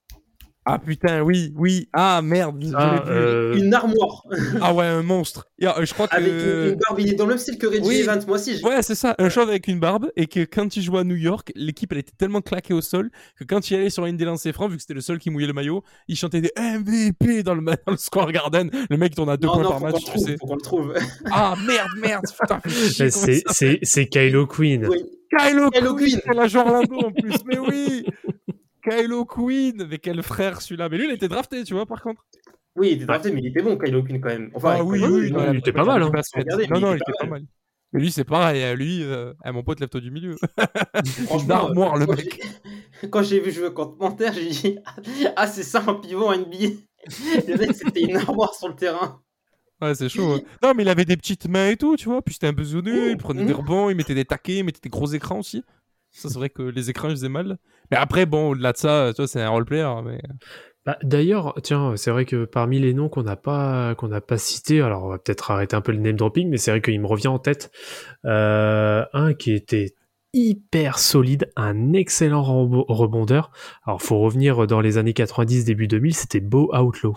[0.67, 1.89] Ah putain, oui, oui.
[1.93, 2.65] Ah merde.
[2.75, 4.23] Ah, euh, Une armoire
[4.63, 5.47] Ah ouais, un monstre.
[5.63, 6.17] Euh, je crois que.
[6.17, 7.01] avec une, une barbe.
[7.01, 7.97] Il est dans le même style que Reggie Oui.
[8.01, 8.23] Evans.
[8.27, 8.57] Moi aussi.
[8.57, 11.05] j'ai- Ouais, c'est ça, un chauve avec une barbe, et que quand il jouait à
[11.05, 14.17] New York, l'équipe elle était tellement claquée au sol que quand il allait sur une
[14.17, 16.53] des lancers francs, vu que c'était le seul qui mouillait le maillot, il chantait des
[16.57, 18.71] MVP dans le, ma- dans le Square Garden.
[18.89, 20.37] Le mec tourne à deux Non, points non, par match, tu sais.
[20.41, 20.95] Faut qu'on le trouve.
[21.31, 24.87] Ah merde, merde, putain, comment C'est c'est- c'est Kylo Queen.
[24.87, 24.99] Oui.
[25.37, 26.21] Kylo, Kylo Queen, Queen.
[26.33, 28.07] elle a joué à Orlando en plus, mais oui
[28.89, 30.89] Kylo Queen, mais quel frère celui-là.
[30.89, 32.25] Mais lui, il était drafté, tu vois, par contre.
[32.77, 34.51] Oui, il était drafté, mais il était bon, Kylo Queen quand même.
[34.55, 36.11] Enfin, ah oui, oui, non, il était pas mal, hein.
[36.37, 37.45] Regardez, Non, non, il était pas mal.
[37.93, 40.37] Mais lui, c'est pareil, euh, lui, euh, eh, mon pote, lève-toi du milieu.
[41.27, 42.41] Franchement, Une armoire, le quand mec.
[43.03, 44.79] j'ai- Quand j'ai vu jouer contre Nanterre, j'ai dit
[45.37, 46.75] Ah, c'est ça un pivot en NBA.
[47.47, 49.21] Le mec, c'était une armoire sur le terrain.
[49.81, 50.33] Ouais, c'est chaud.
[50.35, 50.41] hein.
[50.63, 52.21] Non, mais il avait des petites mains et tout, tu vois.
[52.23, 54.89] Puis c'était un besogneux, il prenait des rebonds, il mettait des taquets, il mettait des
[54.89, 55.63] gros écrans aussi.
[56.11, 57.59] Ça, c'est vrai que les écrans, ils faisaient mal.
[57.91, 60.03] Mais après, bon, au-delà de ça, tu vois, c'est un roleplayer.
[60.05, 60.21] Mais...
[60.87, 64.39] Bah, D'ailleurs, tiens, c'est vrai que parmi les noms qu'on n'a pas qu'on n'a pas
[64.39, 67.01] cités, alors on va peut-être arrêter un peu le name dropping, mais c'est vrai qu'il
[67.01, 67.71] me revient en tête
[68.27, 69.95] euh, un qui était
[70.35, 73.51] hyper solide, un excellent rebondeur.
[73.87, 77.15] Alors faut revenir dans les années 90, début 2000, c'était Beau Outlaw.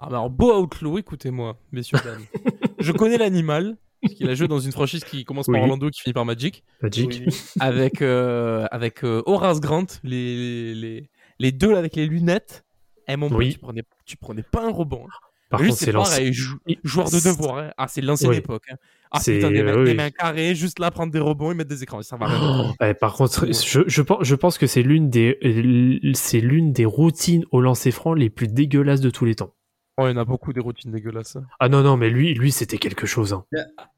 [0.00, 2.24] Ah, bah alors, beau Outlaw, écoutez-moi, messieurs, dames.
[2.80, 5.60] Je connais l'animal, parce qu'il a joué dans une franchise qui commence par Oui.
[5.60, 7.22] Orlando, qui finit par Magic, Magic.
[7.26, 7.34] Oui.
[7.60, 12.64] avec, euh, avec euh, Horace Grant, les, les, les deux là, avec les lunettes.
[13.08, 13.54] Eh, mon Oui.
[13.54, 15.04] tu, prenais, tu prenais pas un rebond.
[15.06, 15.14] hein.
[15.50, 17.58] Par Lui, contre, c'est jou- Il- joueur de devoir.
[17.58, 17.70] hein.
[17.76, 18.36] Ah, c'est l'ancienne Oui.
[18.38, 18.62] époque.
[18.70, 18.76] hein.
[19.10, 19.96] Ah, C'est- putain, des, mains, oui, des oui.
[19.98, 22.00] mains carrées, juste là, prendre des rebonds et mettre des écrans.
[22.00, 22.66] Ça va rien.
[22.70, 26.40] Oh, ouais, par contre, je, je, pense, je pense que c'est l'une des euh, c'est
[26.40, 29.52] l'une des routines au lancer franc les plus dégueulasses de tous les temps.
[29.98, 31.36] Oh, il y en a beaucoup des routines dégueulasses.
[31.60, 33.32] Ah non non, mais lui lui c'était quelque chose.
[33.34, 33.44] Hein.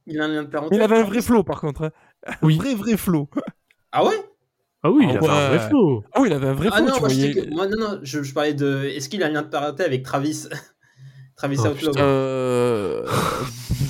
[0.07, 0.75] Il a un lien de parenté.
[0.77, 1.85] Il avait un vrai flow, par contre.
[1.85, 1.91] hein.
[2.43, 2.55] Oui.
[2.55, 3.29] Un vrai, vrai flow.
[3.93, 4.17] Ah ouais?
[4.83, 6.05] Ah oui, Ah il avait un vrai flow.
[6.13, 6.87] Ah oui, il avait un vrai Ah flow.
[6.87, 8.85] non, tu moi, je voyais- que- moi, non, non, je, je parlais de.
[8.85, 10.49] Est-ce qu'il a un lien de parenté avec Travis
[11.37, 11.93] Travis Oh, Outlaw.
[11.99, 13.07] Euh...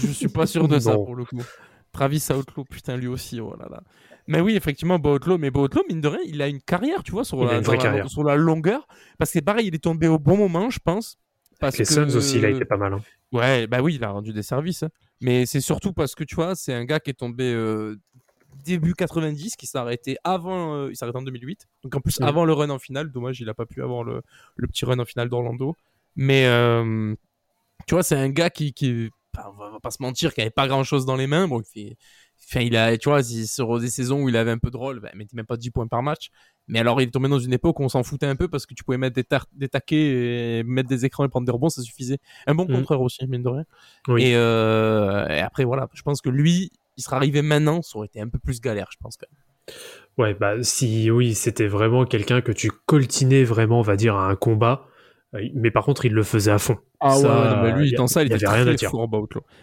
[0.03, 1.43] je suis pas sûr de ça pour le coup.
[1.93, 3.83] Travis Outlaw, putain, lui aussi, oh là là.
[4.27, 7.03] Mais oui, effectivement, Bo Outlaw, mais Bo Outlaw, mine de rien, il a une carrière,
[7.03, 7.63] tu vois, sur, la,
[8.09, 8.87] sur la longueur.
[9.19, 11.19] Parce que pareil, il est tombé au bon moment, je pense.
[11.61, 11.93] Parce Les que...
[11.95, 12.93] Suns aussi, il a été pas mal.
[12.95, 13.03] hein.
[13.33, 14.83] Ouais, bah oui, il a rendu des services.
[14.85, 14.91] hein.
[15.21, 17.97] Mais c'est surtout parce que tu vois, c'est un gars qui est tombé euh,
[18.65, 20.75] début 90, qui s'est arrêté avant.
[20.77, 21.67] euh, il s'est arrêté en 2008.
[21.83, 23.11] Donc en plus, avant le run en finale.
[23.11, 24.23] Dommage, il a pas pu avoir le,
[24.57, 25.75] le petit run en finale d'Orlando.
[26.17, 27.15] Mais euh,
[27.87, 28.73] tu vois, c'est un gars qui.
[28.73, 31.17] qui bah, on va- on va pas se mentir, qui avait pas grand chose dans
[31.17, 31.49] les mains.
[31.49, 31.97] Bon, il fait.
[32.49, 35.01] Enfin, il a, tu vois, sur des saisons où il avait un peu de rôle,
[35.01, 36.31] bah, il mettait même pas 10 points par match.
[36.69, 38.67] Mais alors, il est tombé dans une époque où on s'en foutait un peu parce
[38.67, 41.69] que tu pouvais mettre des, des taquets, et mettre des écrans et prendre des rebonds,
[41.69, 42.19] ça suffisait.
[42.47, 42.77] Un bon Mhm.
[42.77, 43.65] contreur aussi, mine de rien.
[44.09, 44.23] Oui.
[44.25, 48.07] Et, euh, et après, voilà, je pense que lui, il serait arrivé maintenant, ça aurait
[48.07, 49.17] été un peu plus galère, je pense.
[49.17, 49.41] Quand même.
[50.17, 54.29] Ouais, bah si oui, c'était vraiment quelqu'un que tu coltinais vraiment, on va dire, à
[54.29, 54.87] un combat.
[55.35, 56.79] euh, Mais par contre, il le faisait à fond.
[57.01, 58.93] Ah Ça, ouais, non, lui, a- dans ça, il était avait rien à très dire.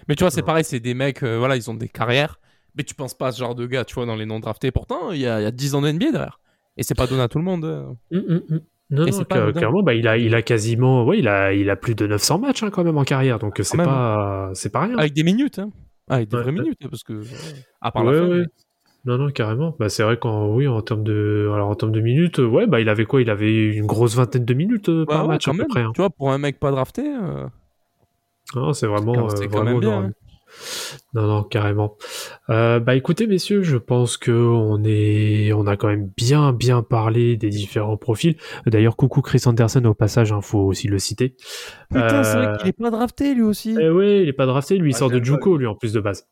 [0.07, 2.39] Mais tu vois, c'est pareil, c'est des mecs, euh, voilà, ils ont des carrières,
[2.75, 4.71] mais tu penses pas à ce genre de gars, tu vois, dans les non draftés.
[4.71, 6.39] Pourtant, il y a, il y a 10 ans de NBA derrière.
[6.77, 7.65] Et c'est pas donné à tout le monde.
[7.65, 7.83] euh.
[8.11, 8.59] Hum, hum, hum.
[8.93, 11.69] Non, Et non, pas clairement, bah, il a, il a quasiment, ouais, il a, il
[11.69, 14.69] a plus de 900 matchs hein, quand même en carrière, donc euh, c'est pas, c'est
[14.69, 14.97] pas rien.
[14.97, 15.69] Avec des minutes, hein.
[16.09, 16.43] Ah, avec des Ouais.
[16.43, 17.13] vraies minutes, hein, parce que.
[17.13, 17.23] euh,
[17.79, 18.27] À part la fin.
[18.27, 18.39] ouais.
[18.39, 18.45] mais-
[19.05, 19.73] Non, non, carrément.
[19.79, 22.67] Bah, c'est vrai qu'en, oui, en termes de, alors en termes de minutes, euh, ouais,
[22.67, 23.21] bah, il avait quoi?
[23.21, 25.67] Il avait une grosse vingtaine de minutes euh, Ouais, par match à peu même.
[25.69, 25.81] près.
[25.83, 25.91] hein.
[25.95, 27.01] Tu vois, pour un mec pas drafté.
[27.07, 27.47] euh,
[28.55, 30.11] Non, c'est vraiment, euh, c'est quand vraiment même bien.
[31.13, 31.97] Non, non, carrément.
[32.49, 36.83] Euh, bah, écoutez, messieurs, je pense que on est, on a quand même bien, bien
[36.83, 38.37] parlé des différents profils.
[38.65, 41.35] D'ailleurs, coucou Chris Anderson au passage, hein, faut aussi le citer.
[41.89, 43.75] Putain, c'est Euh, vrai qu'il est pas drafté lui aussi.
[43.79, 45.93] Eh ouais, il est pas drafté, lui, il Ah, sort de Juco, lui, en plus
[45.93, 46.27] de base.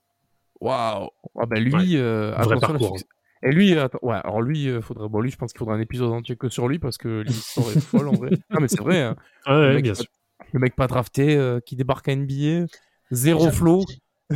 [0.61, 1.09] Waouh.
[1.39, 1.99] Ah bah lui, Ouais.
[1.99, 5.53] euh, Vrai la Et lui, attends, ouais, alors lui, euh, faudrait, bon, lui, je pense
[5.53, 8.29] qu'il faudrait un épisode entier que sur lui parce que l'histoire est folle en vrai.
[8.51, 9.01] Non, mais c'est vrai.
[9.01, 9.15] hein.
[9.45, 10.09] Ah le, ouais, mec bien pas, sûr.
[10.53, 12.65] le mec pas drafté euh, qui débarque à NBA,
[13.11, 13.85] zéro flow.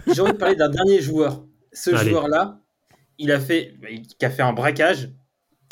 [0.07, 1.45] J'ai envie de parler d'un dernier joueur.
[1.71, 2.59] Ce joueur-là,
[3.17, 3.75] il a fait,
[4.19, 5.09] qui a fait un braquage,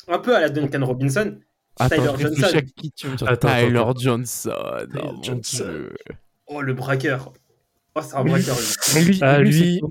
[0.07, 1.37] un peu à la Duncan Robinson.
[1.79, 2.59] Attends, Tyler Johnson.
[2.75, 3.07] qui tu.
[3.25, 4.51] Attends, Tyler attends, Johnson.
[4.89, 5.89] Tyler oh Johnson.
[6.47, 7.33] Oh, le braqueur.
[7.95, 8.31] Oh, c'est un Oui.
[8.31, 8.57] braqueur.
[8.95, 9.03] lui.
[9.05, 9.81] Lui, Ah, lui,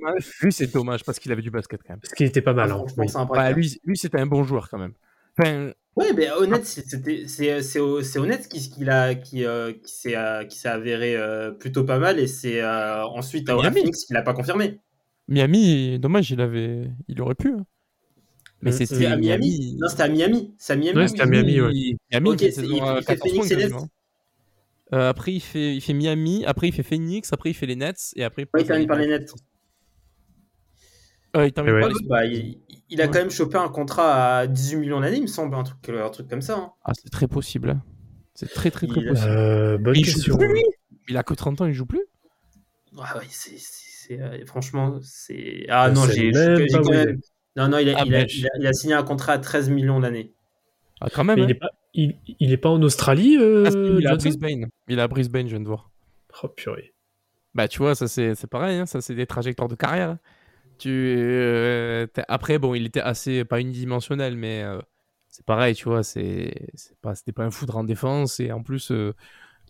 [0.42, 1.04] lui- c'est dommage.
[1.04, 2.00] Parce qu'il avait du basket quand même.
[2.04, 2.84] Ce qui était pas mal, Ah, hein.
[2.96, 3.06] oui.
[3.12, 3.56] braqueur.
[3.56, 4.92] lui, lui c'était un bon joueur quand même.
[5.38, 9.92] Enfin, Ouais, mais honnête, c'est- c'était- c'est c'est honnête qui, qui, a- qui, euh, qui
[9.92, 13.56] s'est euh, qui s'est avéré euh, plutôt pas mal et c'est euh, ensuite à.
[13.70, 14.78] Phoenix qu'il a pas confirmé.
[15.28, 17.52] Miami, dommage, il avait, il aurait pu.
[17.52, 17.66] hein.
[18.62, 19.76] Mais c'était à Miami.
[19.80, 20.54] Non, c'était à Miami.
[20.58, 20.98] C'est à Miami.
[20.98, 21.72] Ouais, c'était à Miami, ouais.
[22.10, 23.70] Miami, Ok, il c'est- fait il- saison, il euh, fait 14 Phoenix points et Nets.
[23.70, 23.88] quasiment.
[24.92, 27.76] Euh, après, il fait, il fait Miami, après, il fait Phoenix, après, il fait les
[27.76, 29.32] Nets, et après, Ouais, il termine par les nets.
[31.36, 31.80] Euh, il termine Ouais.
[31.80, 33.10] par Ouais, les- bah, il, a Ouais.
[33.10, 36.08] quand même chopé un contrat à 18 millions d'années, il me semble, un truc, un
[36.10, 36.56] truc comme ça.
[36.56, 36.72] hein.
[36.84, 37.70] Ah, c'est très possible.
[37.70, 37.82] hein.
[38.34, 39.28] C'est très très très Il- possible.
[39.30, 40.62] Euh, bonne il joue plus,
[41.08, 42.02] Il a que 30 ans, il joue plus
[42.98, 45.66] Ah ouais, c'est, c'est- c'est, euh, franchement, c'est.
[45.68, 47.20] Ah non, j'ai, même j'ai pas quand même-
[47.56, 49.32] Non, non, il a, Ah, il, a, mais il, a, il a signé un contrat
[49.34, 50.32] à 13 millions d'années.
[51.00, 51.36] Ah, quand même.
[51.36, 51.46] Mais hein.
[51.48, 54.66] il est pas, il, il est pas en Australie, euh, Ah, il est à Brisbane.
[54.88, 55.90] Il est à Brisbane, je viens de voir.
[56.42, 56.94] Oh purée.
[57.54, 60.10] Bah, tu vois, ça c'est c'est pareil, hein, ça c'est des trajectoires de carrière.
[60.10, 60.18] hein.
[60.80, 64.80] Tu, euh, après, bon, il était assez, pas unidimensionnel, mais euh,
[65.28, 66.54] c'est pareil, tu vois, c'est
[67.02, 69.14] pas, c'était pas un foudre en défense, et en plus, euh,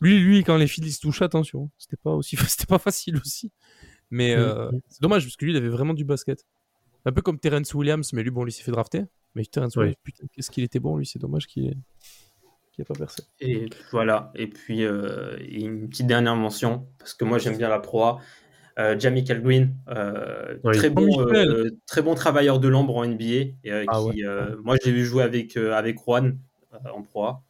[0.00, 3.50] lui, lui, quand les Phillies se touchent, attention, c'était pas aussi, c'était pas facile aussi.
[4.12, 4.36] Mais
[4.88, 6.46] c'est dommage, parce que lui, il avait vraiment du basket.
[7.06, 9.04] Un peu comme Terrence Williams, mais lui, bon, lui s'est fait drafter.
[9.34, 9.82] Mais Terrence Ouais.
[9.82, 11.76] Williams, putain, qu'est-ce qu'il était bon, lui, c'est dommage qu'il
[12.72, 13.22] qu'il ait pas percé.
[13.40, 14.30] Et voilà.
[14.36, 18.20] Et puis, euh, une petite dernière mention, parce que moi j'aime bien la proie.
[18.80, 20.74] Euh, Jamichael Green, euh, Oui.
[20.76, 23.24] très, bon, euh, très bon travailleur de l'ombre en NBA.
[23.24, 26.38] Et, euh, Ah qui, euh, moi, je l'ai vu jouer avec, euh, avec Juan
[26.72, 27.42] euh, en proie.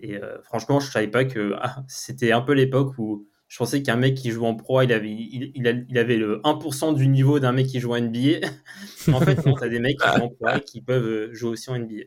[0.00, 3.82] Et euh, franchement, je savais pas que ah, c'était un peu l'époque où je pensais
[3.82, 6.94] qu'un mec qui joue en proie, il avait, il, il a- il avait le 1%
[6.94, 8.40] du niveau d'un mec qui joue en NBA.
[9.12, 11.68] en fait, non, t'as des mecs qui jouent en proie et qui peuvent jouer aussi
[11.70, 12.04] en NBA.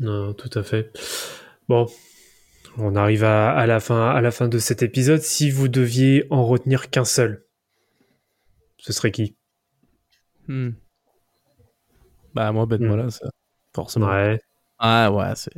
[0.00, 0.90] Non, tout à fait.
[1.68, 1.86] Bon,
[2.76, 5.20] on arrive à, à la fin, à la fin de cet épisode.
[5.20, 7.44] Si vous deviez en retenir qu'un seul,
[8.82, 9.36] ce serait qui?
[10.48, 10.70] Hmm.
[12.34, 12.90] Bah, moi, Ben Hmm.
[12.90, 13.30] Wallace, ça,
[13.74, 14.08] forcément.
[14.08, 14.40] Ouais.
[14.78, 15.52] Ah ouais, c'est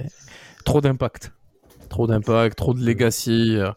[0.64, 1.32] trop d'impact.
[1.88, 3.56] Trop d'impact, trop de legacy.
[3.56, 3.72] euh,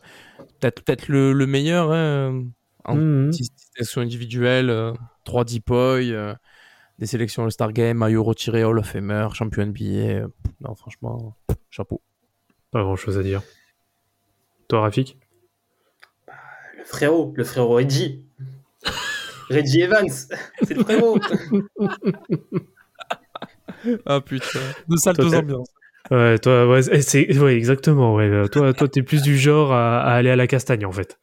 [0.60, 2.43] Peut-être peut-être le, le meilleur hein,
[2.84, 3.30] en Mhm.
[3.32, 4.70] distinction individuelle.
[4.70, 4.93] euh,
[5.24, 6.34] 3 depoy, euh,
[7.00, 9.84] des sélections All-Star Game, maillot retiré, Hall of Famer, champion NBA.
[10.24, 10.28] euh,
[10.62, 11.36] non, franchement,
[11.70, 12.02] chapeau.
[12.72, 13.41] Pas grand chose à dire.
[14.68, 15.18] Toi, Rafik?
[16.78, 18.26] Le frérot, le frérot Reggie.
[19.50, 20.10] Reggie Evans,
[20.64, 21.20] c'est le frérot.
[24.06, 25.70] Ah putain, de Toi, t'es- ambiances.
[26.10, 28.16] Ouais, toi, ouais, c'est- ouais, exactement.
[28.16, 28.26] Ouais.
[28.26, 31.20] Euh, Toi, toi, t'es plus du genre à, à aller à la castagne, en fait.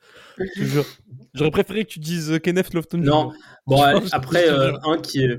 [1.35, 2.99] J'aurais préféré que tu dises euh, Kenneth Lofton.
[2.99, 3.33] Non.
[3.67, 4.81] Bon, après, euh, jure.
[4.89, 5.39] un qui est.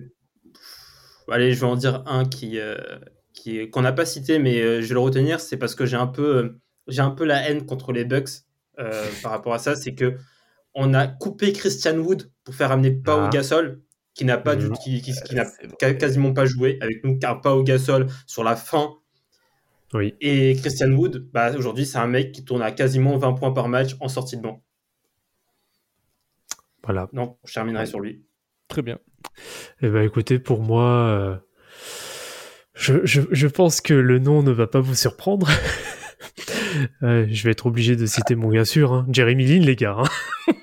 [1.32, 2.76] Allez, je vais en dire un qui, euh,
[3.34, 5.86] qui est- qu'on n'a pas cité, mais euh, je vais le retenir, c'est parce que
[5.86, 8.30] j'ai un peu, euh, j'ai un peu la haine contre les Bucks
[8.80, 9.76] euh, par rapport à ça.
[9.76, 10.16] C'est que
[10.76, 13.30] on a coupé Christian Wood pour faire amener Pau Ah.
[13.32, 13.82] Gasol,
[14.14, 17.64] qui n'a pas du, qui, qui, qui n'a quasiment pas joué avec nous, car Pau
[17.64, 18.92] Gasol sur la fin.
[19.94, 20.16] Oui.
[20.20, 23.70] Et Christian Wood, bah, aujourd'hui, c'est un mec qui tourne à quasiment 20 points par
[23.70, 24.62] match en sortie de banc.
[26.84, 27.10] Voilà.
[27.14, 28.26] Non, je terminerai sur lui.
[28.68, 29.00] Très bien.
[29.82, 31.36] Eh ben, écoutez, pour moi, euh,
[32.74, 35.48] je, je, je pense que le nom ne va pas vous surprendre.
[37.04, 39.06] Euh, je vais être obligé de citer mon gars sûr, hein.
[39.12, 39.98] Jeremy Lin, les gars.
[40.00, 40.04] hein.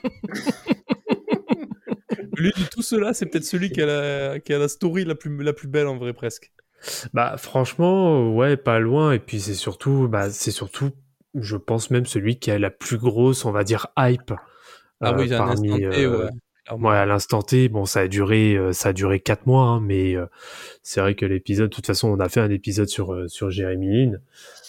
[2.37, 5.15] Lui, de tout cela, c'est peut-être celui qui a, la, qui a la story la
[5.15, 6.53] plus, la plus belle en vrai, presque.
[7.13, 9.13] Bah, franchement, ouais, pas loin.
[9.13, 10.91] Et puis, c'est surtout, bah, c'est surtout,
[11.35, 14.33] je pense même celui qui a la plus grosse, on va dire, hype.
[15.01, 16.31] Ah euh, oui, un ouais.
[16.65, 16.89] Clairement.
[16.91, 19.81] Ouais, à l'instant T, bon, ça a duré, euh, ça a duré quatre mois, hein,
[19.81, 20.27] mais euh,
[20.83, 23.51] c'est vrai que l'épisode, de toute façon, on a fait un épisode sur euh, sur
[23.51, 24.19] Jeremy Lin.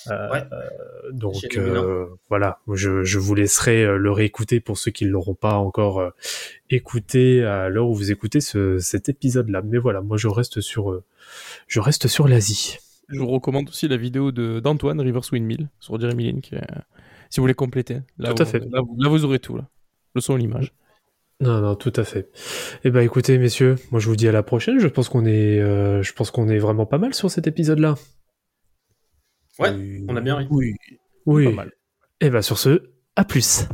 [0.09, 0.43] Euh, Ouais.
[0.51, 5.09] euh, donc euh, voilà, je, je vous laisserai euh, le réécouter pour ceux qui ne
[5.11, 6.09] l'auront pas encore euh,
[6.69, 9.61] écouté à l'heure où vous écoutez ce, cet épisode-là.
[9.63, 11.03] Mais voilà, moi je reste sur euh,
[11.67, 12.79] je reste sur l'Asie.
[13.09, 16.61] Je vous recommande aussi la vidéo de- d'Antoine, Rivers Windmill, sur Jeremy Lin, qui est-
[17.29, 17.99] si vous voulez compléter.
[18.17, 18.59] Là, Tout à vous- fait.
[18.59, 19.55] Là, vous- là, vous aurez tout.
[19.55, 19.67] Là.
[20.15, 20.73] Le son et l'image.
[21.39, 22.29] Non, non, tout à fait.
[22.83, 24.79] Eh ben, écoutez, messieurs, moi je vous dis à la prochaine.
[24.79, 27.95] Je pense qu'on est, euh, je pense qu'on est vraiment pas mal sur cet épisode-là.
[29.59, 29.71] Ouais,
[30.07, 30.47] on a bien ri.
[30.49, 30.73] Oui,
[31.25, 31.45] Oui.
[31.45, 31.71] pas mal.
[32.21, 32.83] Eh ben, sur ce,
[33.15, 33.67] à plus.